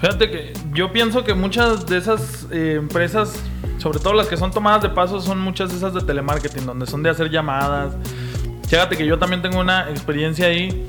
Fíjate 0.00 0.30
que 0.30 0.52
yo 0.74 0.92
pienso 0.92 1.24
que 1.24 1.32
muchas 1.32 1.86
de 1.86 1.96
esas 1.96 2.46
eh, 2.50 2.74
empresas, 2.78 3.34
sobre 3.78 3.98
todo 3.98 4.12
las 4.12 4.26
que 4.26 4.36
son 4.36 4.50
tomadas 4.50 4.82
de 4.82 4.90
paso, 4.90 5.22
son 5.22 5.40
muchas 5.40 5.70
de 5.70 5.78
esas 5.78 5.94
de 5.94 6.02
telemarketing, 6.02 6.66
donde 6.66 6.86
son 6.86 7.02
de 7.02 7.08
hacer 7.08 7.30
llamadas. 7.30 7.94
Fíjate 8.68 8.96
que 8.96 9.06
yo 9.06 9.18
también 9.18 9.42
tengo 9.42 9.60
una 9.60 9.90
experiencia 9.90 10.46
ahí 10.46 10.86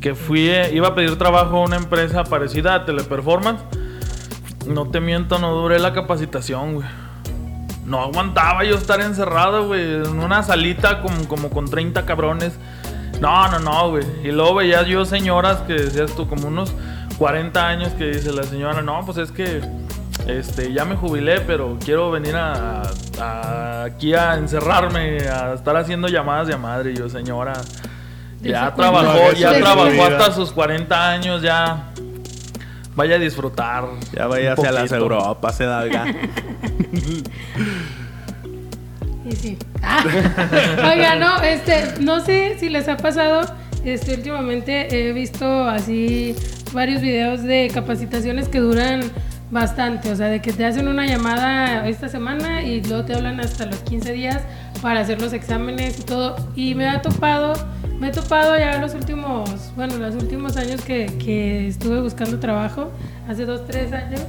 que 0.00 0.14
fui, 0.14 0.48
eh, 0.48 0.70
iba 0.72 0.88
a 0.88 0.94
pedir 0.94 1.16
trabajo 1.16 1.58
a 1.58 1.60
una 1.60 1.76
empresa 1.76 2.24
parecida 2.24 2.74
a 2.74 2.84
Teleperformance. 2.84 3.62
No 4.66 4.88
te 4.88 5.00
miento, 5.00 5.38
no 5.38 5.54
duré 5.54 5.78
la 5.78 5.92
capacitación, 5.92 6.74
güey. 6.74 6.88
No 7.84 8.02
aguantaba 8.02 8.64
yo 8.64 8.74
estar 8.74 9.00
encerrado, 9.00 9.66
güey, 9.66 9.80
en 9.80 10.18
una 10.18 10.42
salita 10.42 11.00
como, 11.00 11.26
como 11.26 11.50
con 11.50 11.70
30 11.70 12.04
cabrones. 12.04 12.58
No, 13.20 13.48
no, 13.48 13.58
no, 13.58 13.90
güey. 13.90 14.04
Y 14.22 14.30
luego 14.30 14.56
veía 14.56 14.82
yo 14.82 15.04
señoras 15.04 15.58
que 15.62 15.74
decías 15.74 16.14
tú, 16.14 16.28
como 16.28 16.48
unos 16.48 16.74
40 17.18 17.66
años, 17.66 17.88
que 17.94 18.08
dice 18.08 18.32
la 18.32 18.42
señora, 18.42 18.82
no, 18.82 19.04
pues 19.06 19.18
es 19.18 19.32
que 19.32 19.62
este, 20.28 20.72
ya 20.72 20.84
me 20.84 20.94
jubilé, 20.96 21.40
pero 21.40 21.78
quiero 21.84 22.10
venir 22.10 22.36
a, 22.36 22.82
a- 23.20 23.84
aquí 23.84 24.14
a 24.14 24.34
encerrarme, 24.34 25.18
a 25.28 25.54
estar 25.54 25.76
haciendo 25.76 26.08
llamadas 26.08 26.48
de 26.48 26.56
madre. 26.56 26.92
Y 26.92 26.96
yo, 26.96 27.08
señora, 27.08 27.54
ya 28.40 28.74
trabajó, 28.74 29.32
ya 29.32 29.58
trabajó 29.58 30.04
hasta 30.04 30.32
sus 30.32 30.52
40 30.52 31.10
años, 31.10 31.42
ya 31.42 31.84
vaya 32.94 33.16
a 33.16 33.18
disfrutar. 33.18 33.84
Ya 34.12 34.26
vaya 34.26 34.50
vaya 34.50 34.52
hacia 34.52 34.72
las 34.72 34.92
Europas, 34.92 35.56
se 35.56 35.64
da 35.64 35.84
Y 39.24 39.32
sí. 39.36 39.58
Ah. 39.82 40.04
Oiga, 40.94 41.16
no, 41.16 41.42
este, 41.42 42.00
no 42.00 42.20
sé 42.20 42.56
si 42.58 42.68
les 42.70 42.88
ha 42.88 42.96
pasado, 42.96 43.42
este, 43.84 44.14
últimamente 44.14 45.08
he 45.08 45.12
visto 45.12 45.64
así 45.68 46.34
varios 46.72 47.00
videos 47.02 47.42
de 47.42 47.70
capacitaciones 47.72 48.48
que 48.48 48.58
duran 48.60 49.02
bastante, 49.50 50.12
o 50.12 50.16
sea, 50.16 50.28
de 50.28 50.40
que 50.40 50.52
te 50.52 50.64
hacen 50.64 50.88
una 50.88 51.06
llamada 51.06 51.88
esta 51.88 52.08
semana 52.08 52.62
y 52.62 52.82
luego 52.82 53.04
te 53.04 53.14
hablan 53.14 53.40
hasta 53.40 53.66
los 53.66 53.76
15 53.80 54.12
días 54.12 54.42
para 54.82 55.00
hacer 55.00 55.20
los 55.20 55.32
exámenes 55.32 55.98
y 56.00 56.02
todo. 56.02 56.36
Y 56.54 56.74
me 56.74 56.88
ha 56.88 57.02
topado, 57.02 57.54
me 57.98 58.08
he 58.08 58.10
topado 58.10 58.56
ya 58.58 58.78
los 58.78 58.94
últimos, 58.94 59.72
bueno, 59.76 59.96
los 59.96 60.14
últimos 60.14 60.56
años 60.56 60.82
que, 60.82 61.68
estuve 61.68 62.00
buscando 62.00 62.38
trabajo, 62.38 62.90
hace 63.28 63.44
dos, 63.44 63.66
tres 63.66 63.92
años, 63.92 64.20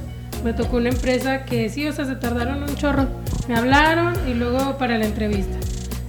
me 0.44 0.52
tocó 0.52 0.78
una 0.78 0.88
empresa 0.88 1.44
que 1.44 1.68
sí, 1.68 1.86
o 1.86 1.92
sea, 1.92 2.06
se 2.06 2.16
tardaron 2.16 2.62
un 2.62 2.74
chorro. 2.74 3.06
Me 3.46 3.56
hablaron 3.56 4.14
y 4.26 4.34
luego 4.34 4.78
para 4.78 4.96
la 4.96 5.04
entrevista. 5.04 5.58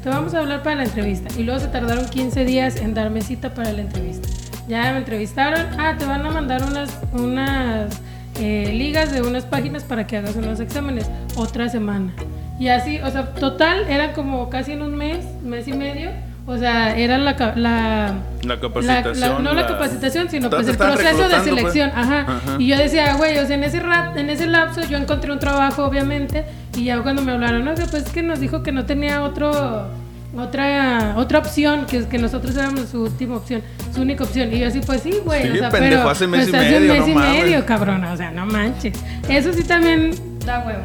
Te 0.04 0.10
vamos 0.10 0.34
a 0.34 0.40
hablar 0.40 0.64
para 0.64 0.78
la 0.78 0.84
entrevista. 0.84 1.28
Y 1.38 1.44
luego 1.44 1.60
se 1.60 1.68
tardaron 1.68 2.08
15 2.08 2.46
días 2.46 2.78
en 2.78 2.94
darme 2.94 3.22
cita 3.22 3.54
para 3.54 3.74
la 3.74 3.82
entrevista. 3.82 4.30
Ya 4.70 4.94
me 4.94 5.00
entrevistaron. 5.00 5.68
Ah, 5.78 5.96
te 5.98 6.06
van 6.06 6.26
a 6.26 6.32
mandar 6.32 6.64
unas, 6.64 6.98
unas 7.12 8.02
eh, 8.40 8.72
ligas 8.74 9.12
de 9.12 9.22
unas 9.22 9.44
páginas 9.46 9.84
para 9.84 10.08
que 10.08 10.18
hagas 10.18 10.36
unos 10.36 10.60
exámenes. 10.60 11.10
Otra 11.36 11.70
semana. 11.70 12.14
Y 12.60 12.68
así, 12.68 13.00
o 13.00 13.10
sea, 13.10 13.34
total, 13.34 13.86
era 13.90 14.14
como 14.14 14.50
casi 14.50 14.74
en 14.74 14.82
un 14.84 14.96
mes, 14.96 15.26
mes 15.44 15.68
y 15.68 15.74
medio. 15.74 16.12
O 16.48 16.58
sea, 16.58 16.98
era 16.98 17.18
la, 17.20 17.34
la, 17.34 17.54
La 17.56 18.16
la- 18.44 18.60
capacitación. 18.60 19.20
la- 19.20 19.40
no 19.40 19.54
la, 19.54 19.62
la- 19.62 19.68
capacitación, 19.68 20.28
sino 20.30 20.50
pues 20.50 20.68
el 20.68 20.76
proceso 20.78 21.24
de 21.24 21.30
pues. 21.30 21.44
selección. 21.44 21.92
Ajá. 21.96 22.22
Ajá. 22.22 22.56
Y 22.58 22.68
yo 22.68 22.78
decía, 22.78 23.14
güey, 23.16 23.38
o 23.38 23.46
sea, 23.46 23.56
en 23.56 23.64
ese, 23.64 23.80
rat, 23.80 24.18
en 24.18 24.30
ese 24.30 24.48
lapso 24.48 24.82
yo 24.90 24.98
encontré 24.98 25.32
un 25.32 25.40
trabajo, 25.40 25.86
obviamente, 25.86 26.44
y 26.76 26.86
ya 26.86 27.00
cuando 27.04 27.22
me 27.22 27.32
hablaron, 27.32 27.64
no, 27.64 27.74
pues 27.76 27.94
es 27.94 28.10
que 28.12 28.24
nos 28.24 28.40
dijo 28.40 28.64
que 28.64 28.72
no 28.72 28.86
tenía 28.86 29.22
otro, 29.22 29.88
otra, 30.36 31.16
otra 31.18 31.40
opción, 31.40 31.86
que, 31.86 32.06
que 32.08 32.18
nosotros 32.18 32.56
éramos 32.56 32.90
su 32.90 33.04
última 33.04 33.38
opción, 33.38 33.62
su 33.94 34.02
única 34.02 34.24
opción. 34.24 34.52
Y 34.54 34.60
yo 34.60 34.68
así, 34.68 34.80
pues 34.86 35.02
sí, 35.02 35.14
güey, 35.26 35.44
Sí, 35.44 35.50
o 35.50 35.56
sea, 35.56 35.70
pendejo, 35.70 35.96
pero 35.98 36.10
hace 36.10 36.28
mes 36.28 36.50
pues, 36.50 36.54
y 36.54 36.56
hace 36.58 36.78
un 36.78 36.82
medio, 36.88 36.94
mes 36.94 37.02
no 37.02 37.08
y 37.08 37.14
mames. 37.14 37.44
medio, 37.44 37.66
cabrón, 37.66 38.04
o 38.06 38.18
sea, 38.18 38.32
no 38.32 38.46
manches. 38.46 38.98
Eso 39.28 39.54
sí 39.54 39.64
también 39.64 40.12
da 40.46 40.60
huevo. 40.66 40.84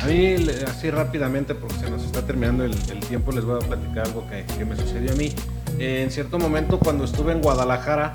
A 0.00 0.06
mí, 0.06 0.36
así 0.66 0.90
rápidamente, 0.90 1.54
porque 1.54 1.76
se 1.76 1.90
nos 1.90 2.02
está 2.04 2.22
terminando 2.22 2.64
el, 2.64 2.72
el 2.72 3.00
tiempo, 3.00 3.32
les 3.32 3.44
voy 3.44 3.56
a 3.62 3.66
platicar 3.66 4.06
algo 4.06 4.26
que, 4.30 4.44
que 4.56 4.64
me 4.64 4.74
sucedió 4.74 5.12
a 5.12 5.14
mí. 5.14 5.32
Eh, 5.78 6.02
en 6.02 6.10
cierto 6.10 6.38
momento, 6.38 6.78
cuando 6.78 7.04
estuve 7.04 7.32
en 7.32 7.42
Guadalajara, 7.42 8.14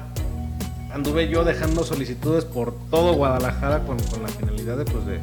anduve 0.91 1.27
yo 1.29 1.43
dejando 1.43 1.83
solicitudes 1.83 2.43
por 2.43 2.73
todo 2.89 3.13
Guadalajara 3.13 3.79
con, 3.83 3.99
con 3.99 4.23
la 4.23 4.29
finalidad 4.29 4.77
de, 4.77 4.85
pues, 4.85 5.05
de 5.05 5.19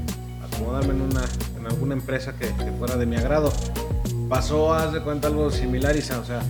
acomodarme 0.53 0.95
en, 0.95 1.01
una, 1.01 1.23
en 1.59 1.67
alguna 1.67 1.95
empresa 1.95 2.35
que, 2.39 2.47
que 2.47 2.71
fuera 2.79 2.97
de 2.97 3.07
mi 3.07 3.17
agrado. 3.17 3.53
Pasó, 4.33 4.73
haz 4.73 4.95
de 4.95 5.01
cuenta, 5.01 5.29
algo 5.29 5.51
similar, 5.51 5.95
Isa, 5.95 6.19
o 6.19 6.25
sea, 6.25 6.41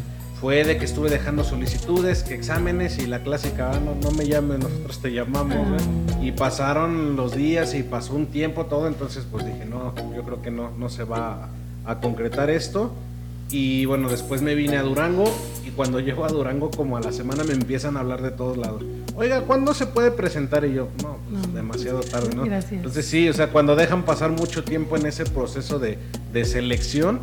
fue 0.40 0.62
de 0.62 0.76
que 0.76 0.84
estuve 0.84 1.10
dejando 1.10 1.42
solicitudes, 1.42 2.22
que 2.22 2.32
exámenes 2.32 2.98
y 3.00 3.08
la 3.08 3.24
clásica, 3.24 3.72
ah, 3.74 3.80
no, 3.84 3.96
no 4.00 4.12
me 4.12 4.24
llames, 4.24 4.60
nosotros 4.60 5.00
te 5.02 5.12
llamamos. 5.12 5.56
¿eh? 5.82 5.84
Y 6.22 6.30
pasaron 6.30 7.16
los 7.16 7.34
días 7.34 7.74
y 7.74 7.82
pasó 7.82 8.14
un 8.14 8.26
tiempo 8.26 8.66
todo, 8.66 8.86
entonces 8.86 9.26
pues 9.28 9.44
dije, 9.44 9.64
no, 9.64 9.92
yo 10.14 10.22
creo 10.22 10.40
que 10.40 10.52
no, 10.52 10.70
no 10.78 10.88
se 10.90 11.02
va 11.02 11.48
a, 11.84 11.90
a 11.90 11.98
concretar 12.00 12.50
esto. 12.50 12.92
Y 13.50 13.84
bueno, 13.86 14.08
después 14.08 14.42
me 14.42 14.54
vine 14.54 14.76
a 14.76 14.82
Durango 14.84 15.24
y 15.66 15.70
cuando 15.70 15.98
llego 16.06 16.24
a 16.24 16.28
Durango 16.28 16.70
como 16.70 16.96
a 16.96 17.00
la 17.00 17.10
semana 17.10 17.42
me 17.42 17.52
empiezan 17.54 17.96
a 17.96 18.00
hablar 18.00 18.22
de 18.22 18.30
todos 18.30 18.58
lados. 18.58 18.84
Oiga, 19.16 19.40
¿cuándo 19.40 19.74
se 19.74 19.86
puede 19.86 20.12
presentar? 20.12 20.64
Y 20.66 20.74
yo, 20.74 20.86
no, 21.02 21.16
pues 21.28 21.48
No. 21.48 21.52
demasiado 21.52 21.98
tarde, 21.98 22.32
¿no? 22.36 22.44
Gracias. 22.44 22.74
Entonces 22.74 23.06
sí, 23.06 23.28
o 23.28 23.32
sea, 23.32 23.48
cuando 23.48 23.74
dejan 23.74 24.04
pasar 24.04 24.30
mucho 24.30 24.62
tiempo 24.62 24.96
en 24.96 25.04
ese 25.06 25.24
proceso 25.24 25.80
de, 25.80 25.98
de 26.32 26.44
selección, 26.44 27.18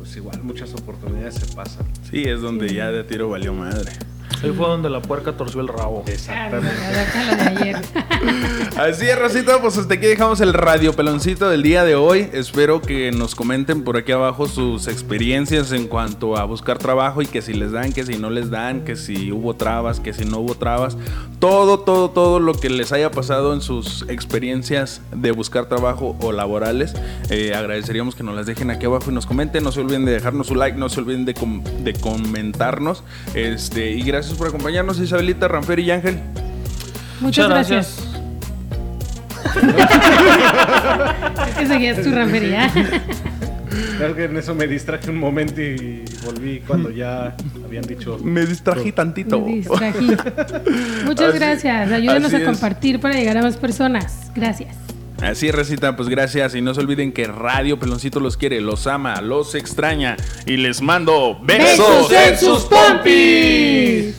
pues 0.00 0.16
igual 0.16 0.42
muchas 0.42 0.72
oportunidades 0.72 1.34
se 1.34 1.54
pasan. 1.54 1.86
Sí, 2.10 2.24
es 2.24 2.40
donde 2.40 2.72
ya 2.72 2.90
de 2.90 3.04
tiro 3.04 3.28
valió 3.28 3.52
madre. 3.52 3.92
Ahí 4.42 4.50
fue 4.50 4.66
donde 4.66 4.88
la 4.88 5.02
puerca 5.02 5.36
torció 5.36 5.60
el 5.60 5.68
rabo. 5.68 6.04
Exactamente. 6.06 6.82
Adapta 6.82 7.24
lo 7.24 7.36
de 7.36 7.42
ayer. 7.42 7.84
Así 8.80 9.06
es, 9.06 9.18
Rosita, 9.18 9.60
pues 9.60 9.76
hasta 9.76 9.92
aquí 9.92 10.06
dejamos 10.06 10.40
el 10.40 10.54
radio 10.54 10.94
peloncito 10.94 11.50
del 11.50 11.62
día 11.62 11.84
de 11.84 11.96
hoy. 11.96 12.30
Espero 12.32 12.80
que 12.80 13.12
nos 13.12 13.34
comenten 13.34 13.84
por 13.84 13.98
aquí 13.98 14.12
abajo 14.12 14.46
sus 14.48 14.88
experiencias 14.88 15.72
en 15.72 15.86
cuanto 15.86 16.38
a 16.38 16.44
buscar 16.44 16.78
trabajo 16.78 17.20
y 17.20 17.26
que 17.26 17.42
si 17.42 17.52
les 17.52 17.72
dan, 17.72 17.92
que 17.92 18.06
si 18.06 18.16
no 18.16 18.30
les 18.30 18.48
dan, 18.48 18.80
que 18.82 18.96
si 18.96 19.32
hubo 19.32 19.54
trabas, 19.54 20.00
que 20.00 20.14
si 20.14 20.24
no 20.24 20.38
hubo 20.38 20.54
trabas. 20.54 20.96
Todo, 21.40 21.80
todo, 21.80 22.08
todo 22.08 22.40
lo 22.40 22.54
que 22.54 22.70
les 22.70 22.90
haya 22.92 23.10
pasado 23.10 23.52
en 23.52 23.60
sus 23.60 24.06
experiencias 24.08 25.02
de 25.14 25.30
buscar 25.32 25.66
trabajo 25.66 26.16
o 26.22 26.32
laborales. 26.32 26.94
Eh, 27.28 27.52
agradeceríamos 27.54 28.14
que 28.14 28.22
nos 28.22 28.34
las 28.34 28.46
dejen 28.46 28.70
aquí 28.70 28.86
abajo 28.86 29.10
y 29.10 29.14
nos 29.14 29.26
comenten. 29.26 29.62
No 29.62 29.72
se 29.72 29.80
olviden 29.80 30.06
de 30.06 30.12
dejarnos 30.12 30.46
su 30.46 30.54
like, 30.54 30.78
no 30.78 30.88
se 30.88 31.00
olviden 31.00 31.26
de, 31.26 31.34
com- 31.34 31.62
de 31.84 31.92
comentarnos. 31.92 33.04
Este, 33.34 33.90
y 33.90 34.00
gracias 34.04 34.38
por 34.38 34.48
acompañarnos, 34.48 34.98
Isabelita, 34.98 35.48
Ranfer 35.48 35.80
y 35.80 35.90
Ángel. 35.90 36.18
Muchas 37.20 37.46
gracias. 37.46 38.09
Que 41.58 41.66
seguías 41.66 42.02
tu 42.02 42.10
rampería. 42.12 42.70
Creo 43.98 44.16
que 44.16 44.24
en 44.24 44.36
eso 44.36 44.54
me 44.54 44.66
distraje 44.66 45.10
un 45.10 45.16
momento 45.18 45.60
y 45.60 46.04
volví 46.24 46.60
cuando 46.66 46.90
ya 46.90 47.36
habían 47.64 47.84
dicho. 47.84 48.18
Me 48.22 48.44
distrají 48.44 48.92
tantito. 48.92 49.40
Me 49.40 49.52
distrají. 49.56 50.16
Muchas 51.04 51.28
Así- 51.30 51.38
gracias. 51.38 51.92
Ayúdenos 51.92 52.32
a 52.34 52.38
es. 52.38 52.44
compartir 52.44 53.00
para 53.00 53.14
llegar 53.14 53.36
a 53.38 53.42
más 53.42 53.56
personas. 53.56 54.30
Gracias. 54.34 54.74
Así 55.22 55.48
es, 55.48 55.54
Recita, 55.54 55.96
pues 55.96 56.08
gracias. 56.08 56.54
Y 56.54 56.62
no 56.62 56.72
se 56.74 56.80
olviden 56.80 57.12
que 57.12 57.26
Radio 57.26 57.78
Peloncito 57.78 58.20
los 58.20 58.36
quiere, 58.38 58.60
los 58.60 58.86
ama, 58.86 59.20
los 59.20 59.54
extraña. 59.54 60.16
Y 60.46 60.56
les 60.56 60.80
mando 60.80 61.38
besos, 61.42 62.08
¡Besos 62.08 62.12
en 62.12 62.38
sus 62.38 62.62
pompis! 62.64 64.16